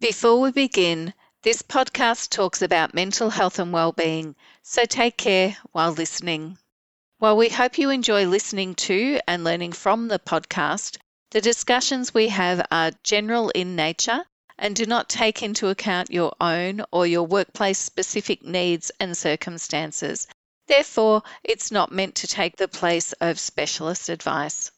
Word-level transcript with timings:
Before 0.00 0.38
we 0.38 0.52
begin, 0.52 1.12
this 1.42 1.60
podcast 1.60 2.30
talks 2.30 2.62
about 2.62 2.94
mental 2.94 3.30
health 3.30 3.58
and 3.58 3.72
well-being, 3.72 4.36
so 4.62 4.84
take 4.84 5.16
care 5.16 5.56
while 5.72 5.90
listening. 5.90 6.56
While 7.18 7.36
we 7.36 7.48
hope 7.48 7.78
you 7.78 7.90
enjoy 7.90 8.24
listening 8.26 8.76
to 8.76 9.18
and 9.26 9.42
learning 9.42 9.72
from 9.72 10.06
the 10.06 10.20
podcast, 10.20 10.98
the 11.30 11.40
discussions 11.40 12.14
we 12.14 12.28
have 12.28 12.64
are 12.70 12.92
general 13.02 13.48
in 13.50 13.74
nature 13.74 14.24
and 14.56 14.76
do 14.76 14.86
not 14.86 15.08
take 15.08 15.42
into 15.42 15.66
account 15.66 16.12
your 16.12 16.32
own 16.40 16.80
or 16.92 17.04
your 17.04 17.26
workplace 17.26 17.80
specific 17.80 18.44
needs 18.44 18.92
and 19.00 19.16
circumstances. 19.16 20.28
Therefore, 20.68 21.24
it's 21.42 21.72
not 21.72 21.90
meant 21.90 22.14
to 22.16 22.28
take 22.28 22.56
the 22.56 22.68
place 22.68 23.14
of 23.14 23.40
specialist 23.40 24.08
advice. 24.08 24.70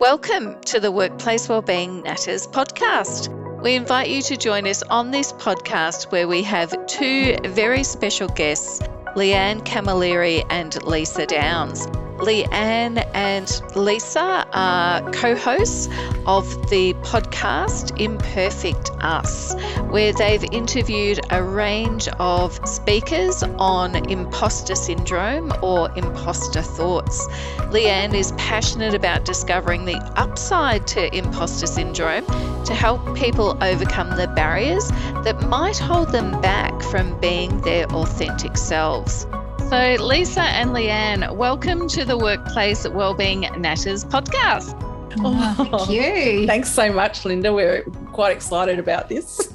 Welcome 0.00 0.60
to 0.66 0.78
the 0.78 0.92
Workplace 0.92 1.48
Wellbeing 1.48 2.02
Matters 2.02 2.46
podcast. 2.46 3.34
We 3.64 3.74
invite 3.74 4.08
you 4.08 4.22
to 4.22 4.36
join 4.36 4.64
us 4.68 4.84
on 4.84 5.10
this 5.10 5.32
podcast 5.32 6.12
where 6.12 6.28
we 6.28 6.40
have 6.44 6.86
two 6.86 7.36
very 7.42 7.82
special 7.82 8.28
guests, 8.28 8.78
Leanne 9.16 9.66
Camilleri 9.66 10.46
and 10.50 10.72
Leesa 10.84 11.26
Downes. 11.26 11.88
Leanne 12.18 13.08
and 13.14 13.46
Leesa 13.74 14.44
are 14.52 15.12
co 15.12 15.36
hosts 15.36 15.88
of 16.26 16.68
the 16.68 16.92
podcast 16.94 17.96
Imperfect 18.00 18.90
Us, 19.00 19.54
where 19.90 20.12
they've 20.12 20.42
interviewed 20.50 21.20
a 21.30 21.40
range 21.40 22.08
of 22.18 22.58
speakers 22.68 23.44
on 23.44 23.94
imposter 24.10 24.74
syndrome 24.74 25.52
or 25.62 25.90
imposter 25.96 26.60
thoughts. 26.60 27.28
Leanne 27.70 28.14
is 28.14 28.32
passionate 28.32 28.94
about 28.94 29.24
discovering 29.24 29.84
the 29.84 29.96
upside 30.16 30.88
to 30.88 31.16
imposter 31.16 31.68
syndrome 31.68 32.26
to 32.64 32.74
help 32.74 33.16
people 33.16 33.56
overcome 33.62 34.10
the 34.16 34.26
barriers 34.34 34.88
that 35.22 35.40
might 35.48 35.78
hold 35.78 36.10
them 36.10 36.40
back 36.40 36.82
from 36.82 37.18
being 37.20 37.60
their 37.60 37.86
authentic 37.86 38.56
selves. 38.56 39.24
So, 39.68 39.74
Leesa 39.74 40.38
and 40.38 40.70
Leanne, 40.70 41.36
welcome 41.36 41.88
to 41.88 42.02
the 42.02 42.16
Workplace 42.16 42.88
Wellbeing 42.88 43.40
Matters 43.60 44.02
podcast. 44.02 44.74
Oh, 45.18 45.54
thank 45.58 45.90
you. 45.90 46.46
Thanks 46.46 46.72
so 46.72 46.90
much, 46.90 47.26
Linda. 47.26 47.52
We're 47.52 47.82
quite 48.14 48.34
excited 48.34 48.78
about 48.78 49.10
this. 49.10 49.52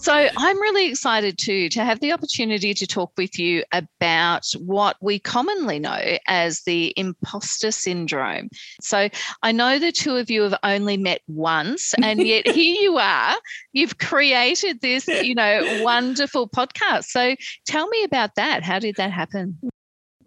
So 0.00 0.12
I'm 0.14 0.60
really 0.60 0.86
excited 0.86 1.38
too 1.38 1.68
to 1.70 1.84
have 1.84 2.00
the 2.00 2.12
opportunity 2.12 2.72
to 2.72 2.86
talk 2.86 3.12
with 3.18 3.38
you 3.38 3.64
about 3.72 4.46
what 4.58 4.96
we 5.02 5.18
commonly 5.18 5.78
know 5.78 6.18
as 6.26 6.62
the 6.62 6.94
imposter 6.96 7.70
syndrome. 7.72 8.48
So 8.80 9.08
I 9.42 9.52
know 9.52 9.78
the 9.78 9.92
two 9.92 10.16
of 10.16 10.30
you 10.30 10.42
have 10.42 10.58
only 10.62 10.96
met 10.96 11.20
once, 11.26 11.94
and 12.02 12.20
yet 12.20 12.46
here 12.54 12.80
you 12.80 12.96
are. 12.96 13.34
You've 13.72 13.98
created 13.98 14.80
this, 14.80 15.08
you 15.08 15.34
know, 15.34 15.80
wonderful 15.82 16.48
podcast. 16.48 17.04
So 17.04 17.34
tell 17.66 17.88
me 17.88 18.04
about 18.04 18.36
that. 18.36 18.62
How 18.62 18.78
did 18.78 18.94
that 18.96 19.10
happen? 19.10 19.58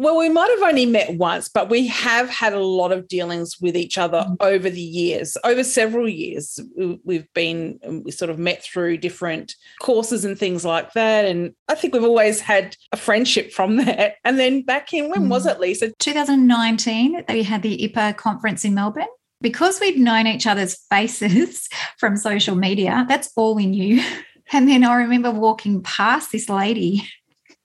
Well, 0.01 0.17
we 0.17 0.29
might 0.29 0.49
have 0.49 0.67
only 0.67 0.87
met 0.87 1.13
once, 1.13 1.47
but 1.47 1.69
we 1.69 1.85
have 1.85 2.27
had 2.27 2.53
a 2.53 2.59
lot 2.59 2.91
of 2.91 3.07
dealings 3.07 3.61
with 3.61 3.77
each 3.77 3.99
other 3.99 4.25
mm. 4.27 4.35
over 4.39 4.67
the 4.67 4.81
years, 4.81 5.37
over 5.43 5.63
several 5.63 6.09
years. 6.09 6.59
We've 7.03 7.31
been, 7.35 7.79
we 8.03 8.09
sort 8.09 8.31
of 8.31 8.39
met 8.39 8.63
through 8.63 8.97
different 8.97 9.53
courses 9.79 10.25
and 10.25 10.39
things 10.39 10.65
like 10.65 10.93
that. 10.93 11.25
And 11.25 11.53
I 11.67 11.75
think 11.75 11.93
we've 11.93 12.03
always 12.03 12.39
had 12.39 12.75
a 12.91 12.97
friendship 12.97 13.51
from 13.51 13.75
that. 13.85 14.15
And 14.23 14.39
then 14.39 14.63
back 14.63 14.91
in, 14.91 15.11
when 15.11 15.29
was 15.29 15.45
it, 15.45 15.59
Leesa? 15.59 15.91
2019, 15.99 17.25
we 17.29 17.43
had 17.43 17.61
the 17.61 17.77
IPA 17.77 18.17
conference 18.17 18.65
in 18.65 18.73
Melbourne 18.73 19.05
because 19.39 19.79
we'd 19.79 19.99
known 19.99 20.25
each 20.25 20.47
other's 20.47 20.79
faces 20.89 21.69
from 21.99 22.17
social 22.17 22.55
media, 22.55 23.05
that's 23.07 23.29
all 23.35 23.53
we 23.53 23.67
knew. 23.67 24.03
And 24.53 24.67
then 24.67 24.83
I 24.83 24.95
remember 24.95 25.31
walking 25.31 25.81
past 25.81 26.33
this 26.33 26.49
lady 26.49 27.07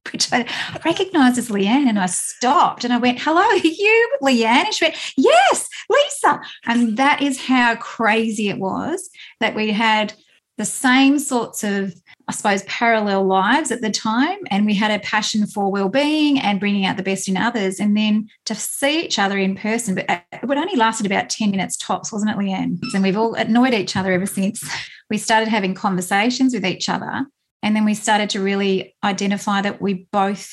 which 0.12 0.32
I 0.32 0.46
recognized 0.84 1.38
as 1.38 1.48
Leanne. 1.48 1.88
And 1.88 1.98
I 1.98 2.06
stopped 2.06 2.84
and 2.84 2.92
I 2.92 2.98
went, 2.98 3.20
Hello, 3.20 3.48
you, 3.62 4.08
Leanne? 4.22 4.66
And 4.66 4.74
she 4.74 4.84
went, 4.86 4.96
Yes, 5.16 5.68
Leesa. 5.90 6.42
And 6.66 6.96
that 6.96 7.22
is 7.22 7.46
how 7.46 7.76
crazy 7.76 8.48
it 8.48 8.58
was 8.58 9.10
that 9.40 9.54
we 9.54 9.72
had 9.72 10.14
the 10.58 10.64
same 10.64 11.18
sorts 11.18 11.62
of, 11.62 11.94
I 12.28 12.32
suppose, 12.32 12.62
parallel 12.62 13.26
lives 13.26 13.70
at 13.70 13.82
the 13.82 13.90
time. 13.90 14.38
And 14.50 14.64
we 14.64 14.74
had 14.74 14.90
a 14.90 15.04
passion 15.04 15.46
for 15.46 15.70
well-being 15.70 16.40
and 16.40 16.58
bringing 16.58 16.86
out 16.86 16.96
the 16.96 17.02
best 17.02 17.28
in 17.28 17.36
others. 17.36 17.78
And 17.78 17.94
then 17.94 18.28
to 18.46 18.54
see 18.54 19.04
each 19.04 19.18
other 19.18 19.36
in 19.36 19.54
person, 19.54 19.94
but 19.94 20.08
uh, 20.08 20.20
it 20.32 20.46
would 20.46 20.56
only 20.56 20.76
lasted 20.76 21.04
about 21.04 21.28
10 21.28 21.50
minutes 21.50 21.76
tops, 21.76 22.10
wasn't 22.10 22.30
it, 22.30 22.38
Leanne? 22.38 22.78
And 22.94 23.02
we've 23.02 23.18
all 23.18 23.34
annoyed 23.34 23.74
each 23.74 23.96
other 23.96 24.12
ever 24.12 24.26
since. 24.26 24.66
We 25.10 25.18
started 25.18 25.48
having 25.48 25.74
conversations 25.74 26.54
with 26.54 26.64
each 26.64 26.88
other 26.88 27.26
and 27.62 27.74
then 27.74 27.84
we 27.84 27.94
started 27.94 28.30
to 28.30 28.40
really 28.40 28.94
identify 29.02 29.60
that 29.62 29.80
we 29.80 30.06
both 30.12 30.52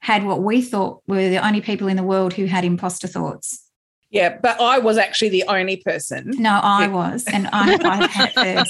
had 0.00 0.24
what 0.24 0.42
we 0.42 0.60
thought 0.60 1.02
were 1.06 1.28
the 1.28 1.44
only 1.44 1.60
people 1.60 1.88
in 1.88 1.96
the 1.96 2.02
world 2.02 2.32
who 2.34 2.44
had 2.44 2.64
imposter 2.64 3.08
thoughts. 3.08 3.64
Yeah, 4.10 4.38
but 4.40 4.60
I 4.60 4.78
was 4.78 4.96
actually 4.96 5.30
the 5.30 5.42
only 5.48 5.78
person. 5.78 6.30
No, 6.36 6.60
I 6.62 6.86
was, 6.86 7.24
and 7.26 7.48
I, 7.52 7.78
I 7.82 8.06
had 8.06 8.32
it 8.36 8.68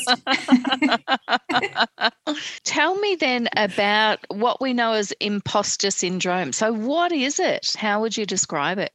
first. 2.24 2.48
Tell 2.64 2.98
me 2.98 3.16
then 3.16 3.48
about 3.54 4.20
what 4.28 4.62
we 4.62 4.72
know 4.72 4.92
as 4.92 5.12
imposter 5.20 5.90
syndrome. 5.90 6.54
So, 6.54 6.72
what 6.72 7.12
is 7.12 7.38
it? 7.38 7.74
How 7.76 8.00
would 8.00 8.16
you 8.16 8.24
describe 8.24 8.78
it? 8.78 8.92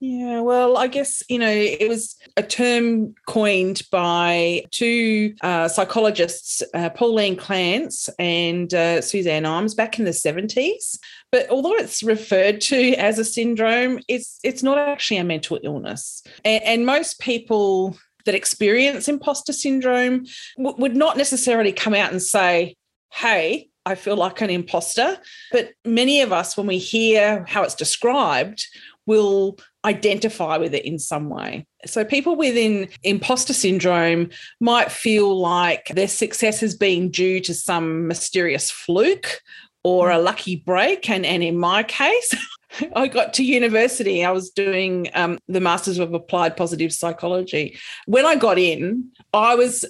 Yeah, 0.00 0.40
well, 0.40 0.76
I 0.76 0.88
guess, 0.88 1.22
you 1.28 1.38
know, 1.38 1.50
it 1.50 1.88
was 1.88 2.16
a 2.36 2.42
term 2.42 3.14
coined 3.26 3.82
by 3.90 4.64
two 4.70 5.34
uh, 5.40 5.68
psychologists, 5.68 6.62
uh, 6.74 6.90
Pauline 6.90 7.36
Clance 7.36 8.10
and 8.18 8.74
uh, 8.74 9.00
Suzanne 9.00 9.44
Imes, 9.44 9.74
back 9.74 9.98
in 9.98 10.04
the 10.04 10.10
70s. 10.10 10.98
But 11.32 11.48
although 11.48 11.74
it's 11.74 12.02
referred 12.02 12.60
to 12.62 12.94
as 12.94 13.18
a 13.18 13.24
syndrome, 13.24 14.00
it's, 14.08 14.40
it's 14.44 14.62
not 14.62 14.76
actually 14.78 15.18
a 15.18 15.24
mental 15.24 15.58
illness. 15.62 16.22
and, 16.44 16.62
and 16.64 16.86
most 16.86 17.18
people 17.20 17.96
that 18.26 18.34
experience 18.34 19.08
imposter 19.08 19.52
syndrome 19.52 20.26
w- 20.56 20.76
would 20.78 20.96
not 20.96 21.16
necessarily 21.16 21.72
come 21.72 21.94
out 21.94 22.10
and 22.10 22.22
say, 22.22 22.76
hey, 23.12 23.68
I 23.86 23.94
feel 23.94 24.16
like 24.16 24.40
an 24.40 24.50
imposter. 24.50 25.18
But 25.52 25.72
many 25.84 26.22
of 26.22 26.32
us, 26.32 26.56
when 26.56 26.66
we 26.66 26.78
hear 26.78 27.44
how 27.46 27.62
it's 27.62 27.74
described, 27.74 28.66
will 29.06 29.58
identify 29.84 30.56
with 30.56 30.74
it 30.74 30.84
in 30.84 30.98
some 30.98 31.28
way. 31.28 31.66
So, 31.86 32.04
people 32.04 32.36
within 32.36 32.88
imposter 33.02 33.52
syndrome 33.52 34.30
might 34.60 34.90
feel 34.90 35.38
like 35.38 35.88
their 35.88 36.08
success 36.08 36.60
has 36.60 36.74
been 36.74 37.10
due 37.10 37.40
to 37.40 37.54
some 37.54 38.06
mysterious 38.06 38.70
fluke 38.70 39.40
or 39.84 40.10
a 40.10 40.18
lucky 40.18 40.56
break. 40.56 41.10
And, 41.10 41.26
and 41.26 41.42
in 41.42 41.58
my 41.58 41.82
case, 41.82 42.34
I 42.96 43.06
got 43.06 43.34
to 43.34 43.44
university. 43.44 44.24
I 44.24 44.30
was 44.30 44.50
doing 44.50 45.08
um, 45.14 45.38
the 45.46 45.60
Masters 45.60 45.98
of 45.98 46.12
Applied 46.14 46.56
Positive 46.56 46.92
Psychology. 46.92 47.78
When 48.06 48.26
I 48.26 48.34
got 48.34 48.58
in, 48.58 49.10
I 49.32 49.54
was 49.54 49.84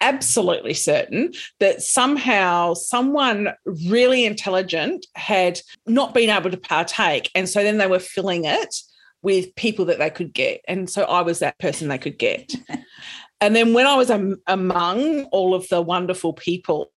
absolutely 0.00 0.74
certain 0.74 1.32
that 1.60 1.82
somehow 1.82 2.74
someone 2.74 3.50
really 3.86 4.24
intelligent 4.24 5.06
had 5.14 5.60
not 5.86 6.14
been 6.14 6.30
able 6.30 6.50
to 6.50 6.56
partake. 6.56 7.30
And 7.34 7.48
so 7.48 7.62
then 7.62 7.78
they 7.78 7.86
were 7.86 7.98
filling 7.98 8.44
it 8.44 8.74
with 9.22 9.54
people 9.56 9.84
that 9.86 9.98
they 9.98 10.10
could 10.10 10.32
get. 10.32 10.60
And 10.68 10.88
so 10.88 11.04
I 11.04 11.22
was 11.22 11.40
that 11.40 11.58
person 11.58 11.88
they 11.88 11.98
could 11.98 12.18
get. 12.18 12.54
and 13.40 13.54
then 13.54 13.74
when 13.74 13.86
I 13.86 13.96
was 13.96 14.10
am- 14.10 14.40
among 14.46 15.24
all 15.24 15.54
of 15.54 15.68
the 15.68 15.82
wonderful 15.82 16.32
people, 16.32 16.92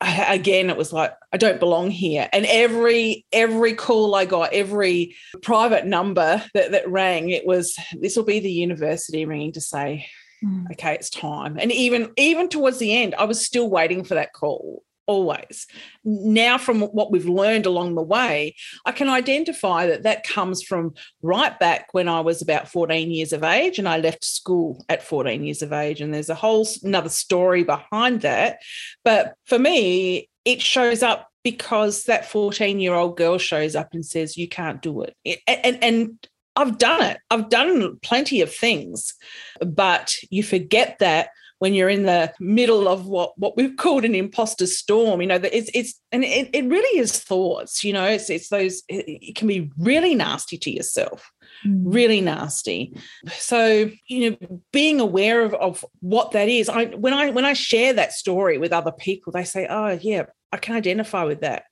I, 0.00 0.34
again, 0.34 0.70
it 0.70 0.76
was 0.76 0.92
like, 0.92 1.12
I 1.32 1.36
don't 1.36 1.58
belong 1.58 1.90
here. 1.90 2.28
And 2.32 2.46
every 2.46 3.26
every 3.32 3.74
call 3.74 4.14
I 4.14 4.24
got, 4.24 4.52
every 4.52 5.16
private 5.42 5.86
number 5.86 6.42
that, 6.54 6.70
that 6.70 6.88
rang, 6.88 7.30
it 7.30 7.44
was 7.44 7.76
this 8.00 8.16
will 8.16 8.24
be 8.24 8.38
the 8.38 8.52
university 8.52 9.24
ringing 9.24 9.52
to 9.52 9.60
say, 9.60 10.06
mm. 10.44 10.70
okay, 10.72 10.94
it's 10.94 11.10
time. 11.10 11.58
And 11.58 11.72
even 11.72 12.10
even 12.16 12.48
towards 12.48 12.78
the 12.78 12.94
end, 12.94 13.14
I 13.16 13.24
was 13.24 13.44
still 13.44 13.68
waiting 13.68 14.04
for 14.04 14.14
that 14.14 14.32
call 14.32 14.82
always. 15.08 15.66
Now, 16.04 16.58
from 16.58 16.82
what 16.82 17.10
we've 17.10 17.26
learned 17.26 17.66
along 17.66 17.94
the 17.94 18.02
way, 18.02 18.54
I 18.84 18.92
can 18.92 19.08
identify 19.08 19.86
that 19.86 20.04
that 20.04 20.22
comes 20.22 20.62
from 20.62 20.94
right 21.22 21.58
back 21.58 21.88
when 21.92 22.08
I 22.08 22.20
was 22.20 22.42
about 22.42 22.68
14 22.68 23.10
years 23.10 23.32
of 23.32 23.42
age 23.42 23.78
and 23.78 23.88
I 23.88 23.96
left 23.96 24.22
school 24.22 24.84
at 24.88 25.02
14 25.02 25.42
years 25.42 25.62
of 25.62 25.72
age. 25.72 26.00
And 26.00 26.14
there's 26.14 26.28
a 26.28 26.34
whole 26.34 26.68
another 26.84 27.08
story 27.08 27.64
behind 27.64 28.20
that. 28.20 28.58
But 29.02 29.34
for 29.46 29.58
me, 29.58 30.28
it 30.44 30.60
shows 30.60 31.02
up 31.02 31.28
because 31.42 32.04
that 32.04 32.26
14 32.26 32.78
year 32.78 32.94
old 32.94 33.16
girl 33.16 33.38
shows 33.38 33.74
up 33.74 33.94
and 33.94 34.04
says, 34.04 34.36
You 34.36 34.48
can't 34.48 34.82
do 34.82 35.02
it. 35.02 35.40
And, 35.46 35.82
and 35.82 36.28
I've 36.58 36.78
done 36.78 37.02
it. 37.02 37.18
I've 37.30 37.48
done 37.48 37.98
plenty 38.02 38.40
of 38.40 38.52
things, 38.54 39.14
but 39.60 40.16
you 40.30 40.42
forget 40.42 40.98
that 40.98 41.30
when 41.58 41.74
you're 41.74 41.88
in 41.88 42.04
the 42.04 42.32
middle 42.38 42.86
of 42.88 43.06
what 43.06 43.36
what 43.36 43.56
we've 43.56 43.76
called 43.76 44.04
an 44.04 44.14
imposter 44.14 44.66
storm. 44.66 45.20
You 45.20 45.28
know, 45.28 45.38
that 45.38 45.56
it's 45.56 45.70
it's 45.74 46.00
and 46.12 46.24
it, 46.24 46.50
it 46.52 46.64
really 46.66 46.98
is 46.98 47.18
thoughts. 47.18 47.84
You 47.84 47.92
know, 47.92 48.04
it's 48.04 48.30
it's 48.30 48.48
those. 48.48 48.82
It, 48.88 49.04
it 49.06 49.36
can 49.36 49.48
be 49.48 49.70
really 49.78 50.14
nasty 50.14 50.58
to 50.58 50.70
yourself. 50.70 51.30
Mm. 51.66 51.92
really 51.92 52.20
nasty 52.20 52.94
so 53.30 53.90
you 54.06 54.30
know 54.30 54.60
being 54.70 55.00
aware 55.00 55.42
of, 55.42 55.54
of 55.54 55.84
what 56.00 56.30
that 56.30 56.48
is 56.48 56.68
i 56.68 56.84
when 56.84 57.12
i 57.12 57.30
when 57.30 57.44
i 57.44 57.52
share 57.52 57.92
that 57.94 58.12
story 58.12 58.58
with 58.58 58.72
other 58.72 58.92
people 58.92 59.32
they 59.32 59.42
say 59.42 59.66
oh 59.68 59.98
yeah 60.00 60.26
i 60.52 60.56
can 60.56 60.76
identify 60.76 61.24
with 61.24 61.40
that 61.40 61.64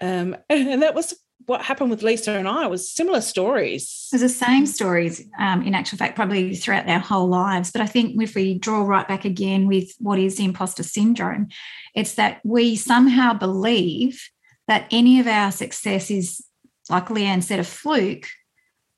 um, 0.00 0.36
and 0.50 0.82
that 0.82 0.96
was 0.96 1.14
what 1.50 1.62
happened 1.62 1.90
with 1.90 2.02
Leesa 2.02 2.38
and 2.38 2.46
I 2.46 2.68
was 2.68 2.88
similar 2.88 3.20
stories. 3.20 4.08
It 4.12 4.14
was 4.14 4.22
the 4.22 4.28
same 4.28 4.66
stories, 4.66 5.26
um, 5.36 5.62
in 5.62 5.74
actual 5.74 5.98
fact, 5.98 6.14
probably 6.14 6.54
throughout 6.54 6.88
our 6.88 7.00
whole 7.00 7.26
lives. 7.26 7.72
But 7.72 7.82
I 7.82 7.86
think 7.86 8.22
if 8.22 8.36
we 8.36 8.56
draw 8.56 8.82
right 8.82 9.06
back 9.08 9.24
again 9.24 9.66
with 9.66 9.90
what 9.98 10.20
is 10.20 10.36
the 10.36 10.44
imposter 10.44 10.84
syndrome, 10.84 11.48
it's 11.92 12.14
that 12.14 12.40
we 12.44 12.76
somehow 12.76 13.34
believe 13.34 14.30
that 14.68 14.86
any 14.92 15.18
of 15.18 15.26
our 15.26 15.50
success 15.50 16.08
is, 16.08 16.40
like 16.88 17.08
Leanne 17.08 17.42
said, 17.42 17.58
a 17.58 17.64
fluke. 17.64 18.28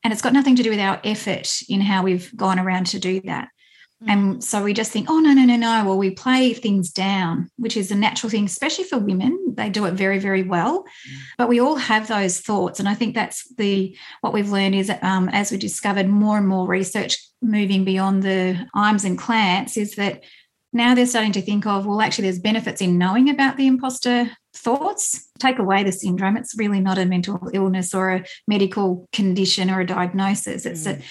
And 0.05 0.13
it's 0.13 0.23
got 0.23 0.35
nothing 0.35 0.57
to 0.57 0.63
do 0.63 0.69
with 0.69 0.79
our 0.79 1.01
effort 1.05 1.49
in 1.71 1.81
how 1.81 2.03
we've 2.03 2.37
gone 2.37 2.59
around 2.59 2.85
to 2.89 2.99
do 2.99 3.23
that. 3.23 3.49
And 4.09 4.43
so 4.43 4.63
we 4.63 4.73
just 4.73 4.91
think, 4.91 5.09
oh, 5.09 5.19
no, 5.21 5.33
no, 5.33 5.45
no, 5.45 5.57
no. 5.57 5.85
Well, 5.85 5.99
we 5.99 6.11
play 6.11 6.53
things 6.55 6.91
down, 6.91 7.51
which 7.57 7.77
is 7.77 7.91
a 7.91 7.95
natural 7.95 8.31
thing, 8.31 8.45
especially 8.45 8.85
for 8.85 8.99
women. 8.99 9.55
They 9.57 9.71
do 9.71 9.85
it 9.85 9.93
very, 9.93 10.19
very 10.19 10.43
well. 10.43 10.85
But 11.39 11.49
we 11.49 11.61
all 11.61 11.77
have 11.77 12.09
those 12.09 12.41
thoughts. 12.41 12.81
And 12.81 12.89
I 12.89 12.95
think 12.95 13.15
that's 13.15 13.53
the 13.57 13.97
what 14.21 14.33
we've 14.33 14.51
learned 14.51 14.75
is 14.75 14.91
um, 15.03 15.29
as 15.29 15.51
we 15.51 15.59
discovered 15.59 16.09
more 16.09 16.39
and 16.39 16.49
more 16.49 16.67
research 16.67 17.19
moving 17.41 17.85
beyond 17.85 18.23
the 18.23 18.69
Imes 18.75 19.05
and 19.05 19.19
Clance 19.19 19.77
is 19.77 19.97
that 19.97 20.23
now 20.73 20.95
they're 20.95 21.07
starting 21.07 21.33
to 21.33 21.43
think 21.43 21.67
of, 21.67 21.85
well, 21.85 22.01
actually, 22.01 22.23
there's 22.23 22.39
benefits 22.39 22.81
in 22.81 22.97
knowing 22.97 23.29
about 23.29 23.57
the 23.57 23.67
imposter 23.67 24.31
thoughts. 24.55 25.29
Take 25.39 25.59
away 25.59 25.85
the 25.85 25.93
syndrome. 25.93 26.37
It's 26.37 26.57
really 26.57 26.81
not 26.81 26.99
a 26.99 27.05
mental 27.05 27.51
illness 27.53 27.95
or 27.95 28.11
a 28.11 28.25
medical 28.49 29.07
condition 29.13 29.71
or 29.71 29.81
a 29.81 29.87
diagnosis. 29.87 30.65
It's 30.65 30.87
mm. 30.87 30.99
a 30.99 31.03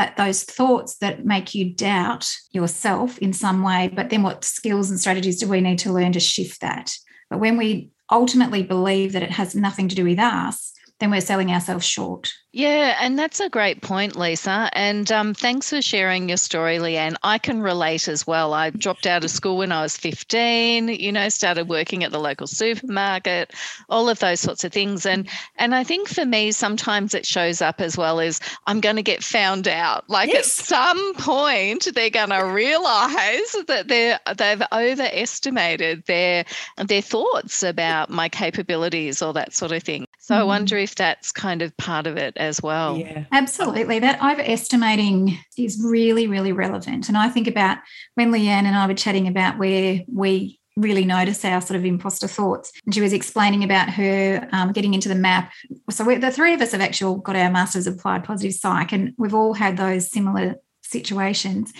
that 0.00 0.16
those 0.16 0.44
thoughts 0.44 0.96
that 0.96 1.26
make 1.26 1.54
you 1.54 1.74
doubt 1.74 2.26
yourself 2.52 3.18
in 3.18 3.34
some 3.34 3.62
way, 3.62 3.90
but 3.92 4.08
then 4.08 4.22
what 4.22 4.44
skills 4.44 4.88
and 4.88 4.98
strategies 4.98 5.38
do 5.38 5.46
we 5.46 5.60
need 5.60 5.78
to 5.78 5.92
learn 5.92 6.10
to 6.10 6.20
shift 6.20 6.62
that? 6.62 6.90
But 7.28 7.38
when 7.38 7.58
we 7.58 7.90
ultimately 8.10 8.62
believe 8.62 9.12
that 9.12 9.22
it 9.22 9.32
has 9.32 9.54
nothing 9.54 9.88
to 9.88 9.94
do 9.94 10.04
with 10.04 10.18
us, 10.18 10.72
then 11.00 11.10
we're 11.10 11.20
selling 11.22 11.50
ourselves 11.50 11.84
short. 11.86 12.32
Yeah, 12.52 12.96
and 13.00 13.16
that's 13.16 13.38
a 13.38 13.48
great 13.48 13.80
point, 13.80 14.14
Leesa. 14.14 14.68
And 14.72 15.10
um, 15.12 15.34
thanks 15.34 15.70
for 15.70 15.80
sharing 15.80 16.28
your 16.28 16.36
story, 16.36 16.78
Leanne. 16.78 17.14
I 17.22 17.38
can 17.38 17.62
relate 17.62 18.08
as 18.08 18.26
well. 18.26 18.52
I 18.52 18.70
dropped 18.70 19.06
out 19.06 19.22
of 19.22 19.30
school 19.30 19.58
when 19.58 19.70
I 19.70 19.82
was 19.82 19.96
15, 19.96 20.88
you 20.88 21.12
know, 21.12 21.28
started 21.28 21.68
working 21.68 22.02
at 22.02 22.10
the 22.10 22.18
local 22.18 22.48
supermarket, 22.48 23.54
all 23.88 24.08
of 24.08 24.18
those 24.18 24.40
sorts 24.40 24.64
of 24.64 24.72
things. 24.72 25.06
And 25.06 25.28
and 25.56 25.76
I 25.76 25.84
think 25.84 26.08
for 26.08 26.26
me, 26.26 26.50
sometimes 26.50 27.14
it 27.14 27.24
shows 27.24 27.62
up 27.62 27.80
as 27.80 27.96
well 27.96 28.18
as 28.18 28.40
I'm 28.66 28.80
going 28.80 28.96
to 28.96 29.02
get 29.02 29.22
found 29.22 29.68
out. 29.68 30.10
Like 30.10 30.30
yes. 30.30 30.58
at 30.58 30.66
some 30.66 31.14
point, 31.14 31.88
they're 31.94 32.10
going 32.10 32.30
to 32.30 32.44
realize 32.44 33.56
that 33.68 33.84
they're 33.86 34.18
they've 34.36 34.62
overestimated 34.72 36.04
their 36.06 36.44
their 36.76 37.02
thoughts 37.02 37.62
about 37.62 38.10
my 38.10 38.28
capabilities 38.28 39.22
or 39.22 39.32
that 39.34 39.54
sort 39.54 39.70
of 39.70 39.84
thing. 39.84 40.06
So 40.30 40.36
mm. 40.36 40.38
I 40.38 40.44
wonder 40.44 40.76
if 40.78 40.94
that's 40.94 41.32
kind 41.32 41.60
of 41.60 41.76
part 41.76 42.06
of 42.06 42.16
it 42.16 42.34
as 42.36 42.62
well. 42.62 42.96
Yeah. 42.96 43.24
Absolutely. 43.32 43.98
That 43.98 44.22
overestimating 44.22 45.36
is 45.58 45.82
really, 45.84 46.28
really 46.28 46.52
relevant. 46.52 47.08
And 47.08 47.18
I 47.18 47.28
think 47.28 47.48
about 47.48 47.78
when 48.14 48.30
Leanne 48.30 48.64
and 48.64 48.76
I 48.76 48.86
were 48.86 48.94
chatting 48.94 49.26
about 49.26 49.58
where 49.58 50.02
we 50.06 50.60
really 50.76 51.04
notice 51.04 51.44
our 51.44 51.60
sort 51.60 51.76
of 51.76 51.84
imposter 51.84 52.28
thoughts. 52.28 52.70
And 52.86 52.94
she 52.94 53.00
was 53.00 53.12
explaining 53.12 53.64
about 53.64 53.90
her 53.90 54.48
um, 54.52 54.70
getting 54.70 54.94
into 54.94 55.08
the 55.08 55.16
MAP. 55.16 55.50
So 55.90 56.04
the 56.04 56.30
three 56.30 56.54
of 56.54 56.60
us 56.60 56.70
have 56.70 56.80
actually 56.80 57.20
got 57.24 57.34
our 57.34 57.50
Masters 57.50 57.88
of 57.88 57.94
Applied 57.94 58.22
Positive 58.22 58.54
Psych, 58.54 58.92
and 58.92 59.12
we've 59.18 59.34
all 59.34 59.54
had 59.54 59.76
those 59.76 60.12
similar 60.12 60.54
situations. 60.84 61.72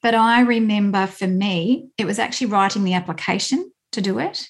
But 0.00 0.14
I 0.14 0.42
remember 0.42 1.08
for 1.08 1.26
me, 1.26 1.88
it 1.98 2.04
was 2.04 2.20
actually 2.20 2.46
writing 2.46 2.84
the 2.84 2.94
application 2.94 3.72
to 3.90 4.00
do 4.00 4.20
it 4.20 4.48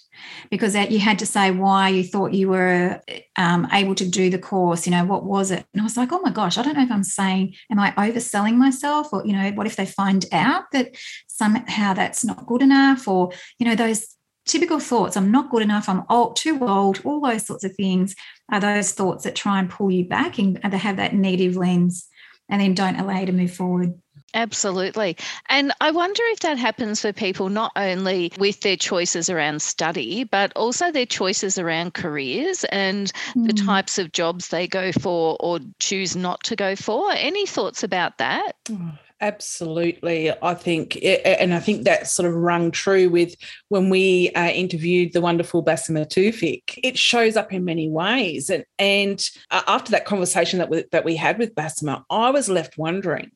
because 0.51 0.73
that 0.73 0.91
you 0.91 0.99
had 0.99 1.19
to 1.19 1.27
say 1.27 1.51
why 1.51 1.89
you 1.89 2.03
thought 2.05 2.33
you 2.33 2.49
were 2.49 3.01
um, 3.37 3.67
able 3.73 3.95
to 3.95 4.09
do 4.09 4.31
the 4.31 4.39
course 4.39 4.87
you 4.87 4.91
know 4.91 5.05
what 5.05 5.25
was 5.25 5.51
it? 5.51 5.65
And 5.73 5.81
i 5.81 5.85
was 5.85 5.97
like 5.97 6.13
oh 6.13 6.21
my 6.21 6.31
gosh 6.31 6.59
i 6.59 6.63
don't 6.63 6.77
know 6.77 6.83
if 6.83 6.93
i'm 6.93 7.05
saying 7.05 7.55
am 7.71 7.79
i 7.79 7.93
overselling 7.93 8.57
myself 8.57 9.13
or 9.13 9.27
you 9.27 9.33
know 9.33 9.51
what 9.53 9.67
if 9.67 9.77
they 9.77 9.87
find 9.87 10.27
out 10.33 10.65
that 10.73 10.95
somehow 11.27 11.95
that's 11.95 12.25
not 12.25 12.47
good 12.47 12.63
enough 12.63 13.07
or 13.09 13.33
you 13.59 13.67
know 13.67 13.75
those 13.75 14.17
typical 14.47 14.79
thoughts 14.79 15.17
i'm 15.17 15.31
not 15.31 15.51
good 15.51 15.63
enough 15.63 15.89
i'm 15.89 16.05
old 16.09 16.37
too 16.37 16.59
old 16.61 17.01
all 17.05 17.21
those 17.21 17.47
sorts 17.47 17.65
of 17.65 17.75
things 17.75 18.15
are 18.51 18.61
those 18.61 18.93
thoughts 18.93 19.25
that 19.25 19.35
try 19.35 19.59
and 19.59 19.71
pull 19.71 19.91
you 19.91 20.05
back 20.05 20.39
and 20.39 20.59
they 20.71 20.79
have 20.79 20.97
that 20.97 21.15
negative 21.15 21.57
lens 21.57 22.07
and 22.49 22.61
then 22.61 22.75
don't 22.75 22.97
allow 22.97 23.19
you 23.19 23.27
to 23.27 23.33
move 23.33 23.53
forward 23.53 23.95
Absolutely. 24.37 25.17
And 25.49 25.73
I 25.81 25.91
wonder 25.91 26.23
if 26.27 26.41
that 26.41 26.59
happens 26.59 27.01
for 27.01 27.11
people 27.11 27.49
not 27.49 27.73
only 27.75 28.31
with 28.39 28.61
their 28.61 28.77
choices 28.77 29.31
around 29.31 29.63
study, 29.63 30.25
but 30.25 30.53
also 30.55 30.93
their 30.93 31.07
choices 31.07 31.59
around 31.59 31.95
careers 31.95 32.65
and 32.65 33.11
mm. 33.35 33.47
the 33.47 33.55
types 33.55 33.99
of 33.99 34.13
jobs 34.13 34.49
they 34.49 34.69
go 34.69 34.93
for 34.93 35.39
or 35.41 35.61
choose 35.79 36.15
not 36.15 36.45
to 36.45 36.55
go 36.55 36.77
for. 36.77 37.13
Any 37.13 37.47
thoughts 37.47 37.83
about 37.83 38.19
that? 38.19 38.53
Oh, 38.71 38.93
absolutely. 39.23 40.31
I 40.43 40.53
think, 40.53 40.99
and 41.03 41.55
I 41.55 41.59
think 41.59 41.85
that 41.85 42.07
sort 42.07 42.29
of 42.29 42.35
rung 42.35 42.71
true 42.71 43.09
with 43.09 43.35
when 43.71 43.89
we 43.89 44.33
uh, 44.37 44.51
interviewed 44.51 45.15
the 45.15 45.23
wonderful 45.23 45.65
Basima 45.65 46.07
Tewfik. 46.07 46.79
It 46.85 46.99
shows 46.99 47.39
up 47.39 47.55
in 47.55 47.65
many 47.65 47.89
ways. 47.89 48.51
And, 48.51 48.67
and 48.79 49.27
uh, 49.51 49.63
after 49.67 49.93
that 49.93 50.05
conversation 50.05 50.59
that 50.59 50.69
we, 50.69 50.85
that 50.93 51.07
we 51.07 51.17
had 51.17 51.39
with 51.39 51.55
Basma, 51.55 52.05
I 52.11 52.31
was 52.31 52.51
left 52.51 52.77
wondering 52.77 53.31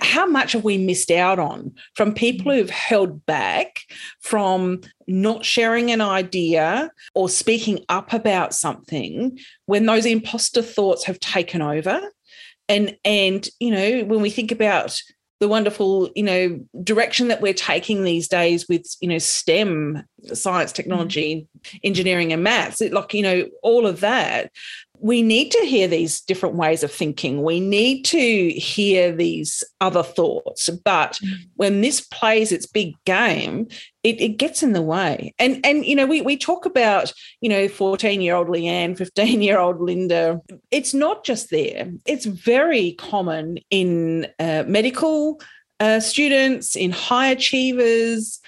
how 0.00 0.26
much 0.26 0.52
have 0.52 0.64
we 0.64 0.78
missed 0.78 1.10
out 1.10 1.38
on 1.38 1.72
from 1.94 2.12
people 2.12 2.50
mm. 2.50 2.56
who've 2.56 2.70
held 2.70 3.24
back 3.26 3.80
from 4.20 4.80
not 5.06 5.44
sharing 5.44 5.90
an 5.90 6.00
idea 6.00 6.90
or 7.14 7.28
speaking 7.28 7.84
up 7.88 8.12
about 8.12 8.54
something 8.54 9.38
when 9.66 9.86
those 9.86 10.06
imposter 10.06 10.62
thoughts 10.62 11.04
have 11.04 11.20
taken 11.20 11.62
over 11.62 12.00
and 12.68 12.96
and 13.04 13.48
you 13.60 13.70
know 13.70 14.04
when 14.04 14.20
we 14.20 14.30
think 14.30 14.50
about 14.50 15.00
the 15.40 15.48
wonderful 15.48 16.10
you 16.14 16.22
know 16.22 16.58
direction 16.82 17.28
that 17.28 17.40
we're 17.40 17.52
taking 17.52 18.02
these 18.02 18.28
days 18.28 18.66
with 18.68 18.86
you 19.00 19.08
know 19.08 19.18
stem 19.18 20.02
science 20.32 20.72
technology 20.72 21.46
mm. 21.58 21.80
engineering 21.84 22.32
and 22.32 22.42
maths 22.42 22.80
it, 22.80 22.92
like 22.92 23.12
you 23.14 23.22
know 23.22 23.46
all 23.62 23.86
of 23.86 24.00
that 24.00 24.50
we 25.04 25.20
need 25.20 25.50
to 25.50 25.66
hear 25.66 25.86
these 25.86 26.22
different 26.22 26.54
ways 26.54 26.82
of 26.82 26.90
thinking. 26.90 27.42
We 27.42 27.60
need 27.60 28.04
to 28.06 28.48
hear 28.52 29.12
these 29.12 29.62
other 29.82 30.02
thoughts. 30.02 30.70
But 30.70 31.18
mm. 31.22 31.34
when 31.56 31.82
this 31.82 32.00
plays 32.00 32.50
its 32.50 32.64
big 32.64 32.94
game, 33.04 33.68
it, 34.02 34.18
it, 34.18 34.38
gets 34.38 34.62
in 34.62 34.72
the 34.72 34.80
way. 34.80 35.34
And 35.38 35.60
and 35.62 35.84
you 35.84 35.94
know, 35.94 36.06
we 36.06 36.22
we 36.22 36.38
talk 36.38 36.64
about, 36.64 37.12
you 37.42 37.50
know, 37.50 37.68
14-year-old 37.68 38.48
Leanne, 38.48 38.96
15-year-old 38.96 39.78
Linda. 39.78 40.40
It's 40.70 40.94
not 40.94 41.22
just 41.22 41.50
there. 41.50 41.92
It's 42.06 42.24
very 42.24 42.92
common 42.92 43.58
in 43.68 44.26
uh, 44.38 44.64
medical 44.66 45.38
uh, 45.80 46.00
students, 46.00 46.76
in 46.76 46.92
high 46.92 47.28
achievers, 47.28 48.40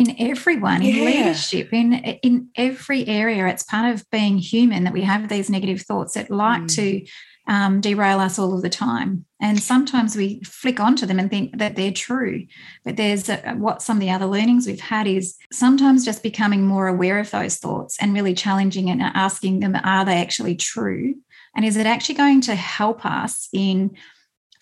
in 0.00 0.16
everyone 0.18 0.82
in 0.82 0.96
yeah. 0.96 1.04
leadership 1.04 1.72
in 1.74 1.92
in 2.22 2.48
every 2.56 3.06
area 3.06 3.46
it's 3.46 3.62
part 3.62 3.94
of 3.94 4.08
being 4.10 4.38
human 4.38 4.84
that 4.84 4.94
we 4.94 5.02
have 5.02 5.28
these 5.28 5.50
negative 5.50 5.82
thoughts 5.82 6.14
that 6.14 6.30
like 6.30 6.62
mm. 6.62 6.74
to 6.74 7.06
um, 7.46 7.80
derail 7.80 8.20
us 8.20 8.38
all 8.38 8.54
of 8.54 8.62
the 8.62 8.70
time 8.70 9.26
and 9.40 9.60
sometimes 9.60 10.16
we 10.16 10.40
flick 10.42 10.80
onto 10.80 11.04
them 11.04 11.18
and 11.18 11.28
think 11.28 11.58
that 11.58 11.76
they're 11.76 11.92
true 11.92 12.46
but 12.84 12.96
there's 12.96 13.28
a, 13.28 13.54
what 13.56 13.82
some 13.82 13.98
of 13.98 14.00
the 14.00 14.10
other 14.10 14.26
learnings 14.26 14.66
we've 14.66 14.80
had 14.80 15.06
is 15.06 15.36
sometimes 15.52 16.04
just 16.04 16.22
becoming 16.22 16.64
more 16.64 16.86
aware 16.86 17.18
of 17.18 17.30
those 17.30 17.56
thoughts 17.56 17.98
and 18.00 18.14
really 18.14 18.34
challenging 18.34 18.88
and 18.88 19.02
asking 19.02 19.60
them 19.60 19.76
are 19.84 20.04
they 20.04 20.20
actually 20.20 20.54
true 20.54 21.14
and 21.54 21.64
is 21.64 21.76
it 21.76 21.86
actually 21.86 22.14
going 22.14 22.40
to 22.40 22.54
help 22.54 23.04
us 23.04 23.48
in 23.52 23.90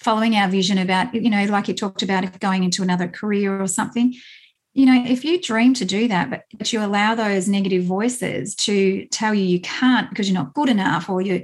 following 0.00 0.34
our 0.34 0.48
vision 0.48 0.78
about 0.78 1.14
you 1.14 1.30
know 1.30 1.44
like 1.44 1.68
you 1.68 1.74
talked 1.74 2.02
about 2.02 2.40
going 2.40 2.64
into 2.64 2.82
another 2.82 3.06
career 3.06 3.60
or 3.60 3.68
something 3.68 4.14
you 4.78 4.86
know, 4.86 5.04
if 5.04 5.24
you 5.24 5.40
dream 5.40 5.74
to 5.74 5.84
do 5.84 6.06
that, 6.06 6.30
but, 6.30 6.44
but 6.56 6.72
you 6.72 6.80
allow 6.80 7.12
those 7.16 7.48
negative 7.48 7.82
voices 7.82 8.54
to 8.54 9.06
tell 9.06 9.34
you 9.34 9.42
you 9.42 9.60
can't 9.60 10.08
because 10.08 10.30
you're 10.30 10.40
not 10.40 10.54
good 10.54 10.68
enough 10.68 11.10
or 11.10 11.20
you're 11.20 11.40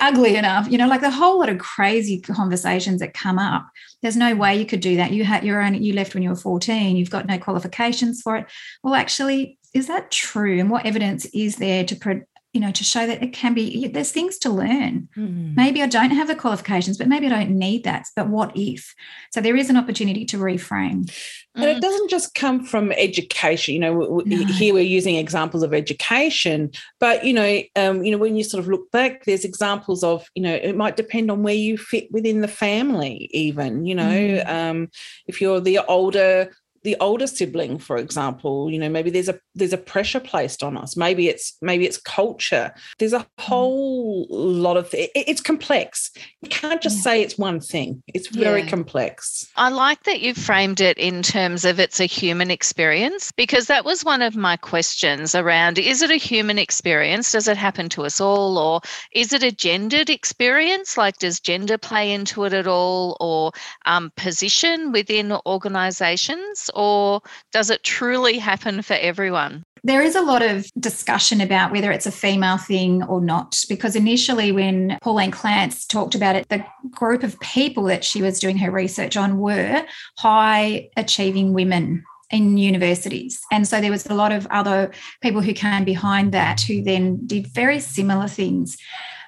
ugly 0.00 0.34
enough, 0.34 0.68
you 0.68 0.76
know, 0.76 0.88
like 0.88 1.00
the 1.00 1.08
whole 1.08 1.38
lot 1.38 1.48
of 1.48 1.58
crazy 1.58 2.20
conversations 2.20 2.98
that 2.98 3.14
come 3.14 3.38
up. 3.38 3.64
There's 4.02 4.16
no 4.16 4.34
way 4.34 4.58
you 4.58 4.66
could 4.66 4.80
do 4.80 4.96
that. 4.96 5.12
You 5.12 5.22
had 5.22 5.44
your 5.44 5.62
own, 5.62 5.80
you 5.80 5.92
left 5.92 6.14
when 6.14 6.24
you 6.24 6.30
were 6.30 6.34
14, 6.34 6.96
you've 6.96 7.10
got 7.10 7.28
no 7.28 7.38
qualifications 7.38 8.20
for 8.22 8.38
it. 8.38 8.46
Well, 8.82 8.96
actually, 8.96 9.56
is 9.72 9.86
that 9.86 10.10
true? 10.10 10.58
And 10.58 10.68
what 10.68 10.84
evidence 10.84 11.26
is 11.26 11.54
there 11.56 11.84
to 11.84 11.94
pro- 11.94 12.22
you 12.54 12.60
know, 12.60 12.70
to 12.70 12.84
show 12.84 13.04
that 13.04 13.20
it 13.20 13.32
can 13.32 13.52
be, 13.52 13.88
there's 13.88 14.12
things 14.12 14.38
to 14.38 14.48
learn. 14.48 15.08
Mm. 15.16 15.56
Maybe 15.56 15.82
I 15.82 15.88
don't 15.88 16.12
have 16.12 16.28
the 16.28 16.36
qualifications, 16.36 16.96
but 16.96 17.08
maybe 17.08 17.26
I 17.26 17.30
don't 17.30 17.50
need 17.50 17.82
that. 17.82 18.06
But 18.14 18.28
what 18.28 18.52
if? 18.54 18.94
So 19.32 19.40
there 19.40 19.56
is 19.56 19.70
an 19.70 19.76
opportunity 19.76 20.24
to 20.26 20.38
reframe. 20.38 21.12
And 21.56 21.64
it 21.66 21.80
doesn't 21.80 22.10
just 22.10 22.34
come 22.34 22.64
from 22.64 22.90
education. 22.92 23.74
You 23.74 23.80
know, 23.80 24.22
No. 24.26 24.44
here 24.48 24.74
we're 24.74 24.82
using 24.82 25.16
examples 25.16 25.62
of 25.62 25.72
education, 25.72 26.70
but 26.98 27.24
you 27.24 27.32
know, 27.32 27.62
um, 27.76 28.02
you 28.04 28.10
know, 28.10 28.18
when 28.18 28.36
you 28.36 28.42
sort 28.44 28.62
of 28.62 28.68
look 28.68 28.90
back, 28.90 29.24
there's 29.24 29.44
examples 29.44 30.02
of, 30.02 30.28
you 30.34 30.42
know, 30.42 30.54
it 30.54 30.76
might 30.76 30.96
depend 30.96 31.30
on 31.30 31.42
where 31.42 31.54
you 31.54 31.78
fit 31.78 32.10
within 32.10 32.40
the 32.40 32.48
family. 32.48 33.28
Even, 33.32 33.86
you 33.86 33.94
know, 33.94 34.04
Mm. 34.04 34.48
um, 34.48 34.88
if 35.26 35.40
you're 35.40 35.60
the 35.60 35.78
older 35.86 36.50
the 36.82 36.96
older 37.00 37.26
sibling 37.26 37.78
for 37.78 37.96
example 37.96 38.70
you 38.70 38.78
know 38.78 38.90
maybe 38.90 39.08
there's 39.08 39.30
a 39.30 39.40
there's 39.54 39.72
a 39.72 39.78
pressure 39.78 40.20
placed 40.20 40.62
on 40.62 40.76
us 40.76 40.96
maybe 40.96 41.28
it's 41.28 41.56
maybe 41.62 41.84
it's 41.86 41.98
culture 41.98 42.72
there's 42.98 43.12
a 43.12 43.26
whole 43.38 44.26
lot 44.30 44.76
of 44.76 44.92
it, 44.94 45.10
it's 45.14 45.40
complex 45.40 46.10
you 46.42 46.48
can't 46.48 46.82
just 46.82 46.96
Yeah. 46.98 47.02
say 47.02 47.22
it's 47.22 47.38
one 47.38 47.60
thing 47.60 48.02
it's 48.12 48.28
very 48.28 48.62
Yeah. 48.62 48.68
complex 48.68 49.46
I 49.56 49.68
like 49.68 50.02
that 50.04 50.20
you 50.20 50.34
framed 50.34 50.80
it 50.80 50.98
in 50.98 51.22
terms 51.22 51.64
of 51.64 51.78
it's 51.78 52.00
a 52.00 52.06
human 52.06 52.50
experience 52.50 53.32
because 53.32 53.66
that 53.66 53.84
was 53.84 54.04
one 54.04 54.22
of 54.22 54.36
my 54.36 54.56
questions 54.56 55.34
around 55.34 55.78
is 55.78 56.02
it 56.02 56.10
a 56.10 56.16
human 56.16 56.58
experience? 56.58 57.32
Does 57.32 57.48
it 57.48 57.56
happen 57.56 57.88
to 57.90 58.04
us 58.04 58.20
all? 58.20 58.58
Or 58.58 58.80
is 59.12 59.32
it 59.32 59.42
a 59.42 59.52
gendered 59.52 60.08
experience? 60.10 60.96
Like, 60.96 61.18
does 61.18 61.40
gender 61.40 61.78
play 61.78 62.12
into 62.12 62.44
it 62.44 62.52
at 62.52 62.66
all? 62.66 63.16
Or 63.20 63.52
um, 63.86 64.10
position 64.16 64.92
within 64.92 65.36
organizations? 65.46 66.70
Or 66.74 67.20
does 67.52 67.70
it 67.70 67.82
truly 67.84 68.38
happen 68.38 68.82
for 68.82 68.94
everyone? 68.94 69.43
There 69.86 70.00
is 70.00 70.16
a 70.16 70.22
lot 70.22 70.40
of 70.40 70.66
discussion 70.80 71.42
about 71.42 71.70
whether 71.70 71.92
it's 71.92 72.06
a 72.06 72.10
female 72.10 72.56
thing 72.56 73.02
or 73.02 73.20
not, 73.20 73.62
because 73.68 73.94
initially, 73.94 74.50
when 74.50 74.98
Pauline 75.02 75.30
Clance 75.30 75.86
talked 75.86 76.14
about 76.14 76.36
it, 76.36 76.48
the 76.48 76.64
group 76.90 77.22
of 77.22 77.38
people 77.40 77.84
that 77.84 78.02
she 78.02 78.22
was 78.22 78.40
doing 78.40 78.56
her 78.56 78.70
research 78.70 79.14
on 79.14 79.38
were 79.38 79.84
high 80.18 80.88
achieving 80.96 81.52
women 81.52 82.02
in 82.30 82.56
universities. 82.56 83.40
And 83.52 83.68
so 83.68 83.82
there 83.82 83.90
was 83.90 84.06
a 84.06 84.14
lot 84.14 84.32
of 84.32 84.46
other 84.46 84.90
people 85.22 85.42
who 85.42 85.52
came 85.52 85.84
behind 85.84 86.32
that 86.32 86.62
who 86.62 86.82
then 86.82 87.20
did 87.26 87.46
very 87.48 87.78
similar 87.78 88.26
things. 88.26 88.78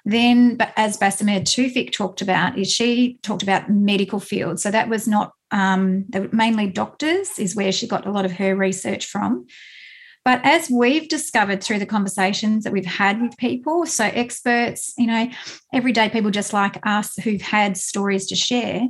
Then, 0.07 0.57
but 0.57 0.73
as 0.77 0.97
Basima 0.97 1.41
Tewfik 1.43 1.93
talked 1.93 2.23
about, 2.23 2.59
is 2.59 2.73
she 2.73 3.19
talked 3.23 3.43
about 3.43 3.69
medical 3.69 4.21
field. 4.21 4.59
So 4.59 4.71
that 4.71 4.89
was 4.89 5.07
not 5.07 5.33
um, 5.51 6.07
mainly 6.33 6.69
doctors, 6.69 7.39
is 7.39 7.55
where 7.55 7.73
she 7.73 7.87
got 7.87 8.07
a 8.07 8.11
lot 8.11 8.25
of 8.25 8.33
her 8.33 8.57
research 8.57 9.05
from. 9.05 9.47
But 10.27 10.41
as 10.43 10.69
we've 10.69 11.09
discovered 11.09 11.63
through 11.63 11.79
the 11.79 11.87
conversations 11.87 12.65
that 12.65 12.73
we've 12.73 12.85
had 12.85 13.23
with 13.23 13.37
people, 13.37 13.87
so 13.87 14.07
experts, 14.07 14.93
you 14.99 15.07
know, 15.07 15.31
everyday 15.73 16.09
people 16.09 16.33
just 16.33 16.53
like 16.53 16.85
us 16.85 17.15
who've 17.23 17.41
had 17.41 17.77
stories 17.77 18.27
to 18.27 18.35
share, 18.35 18.89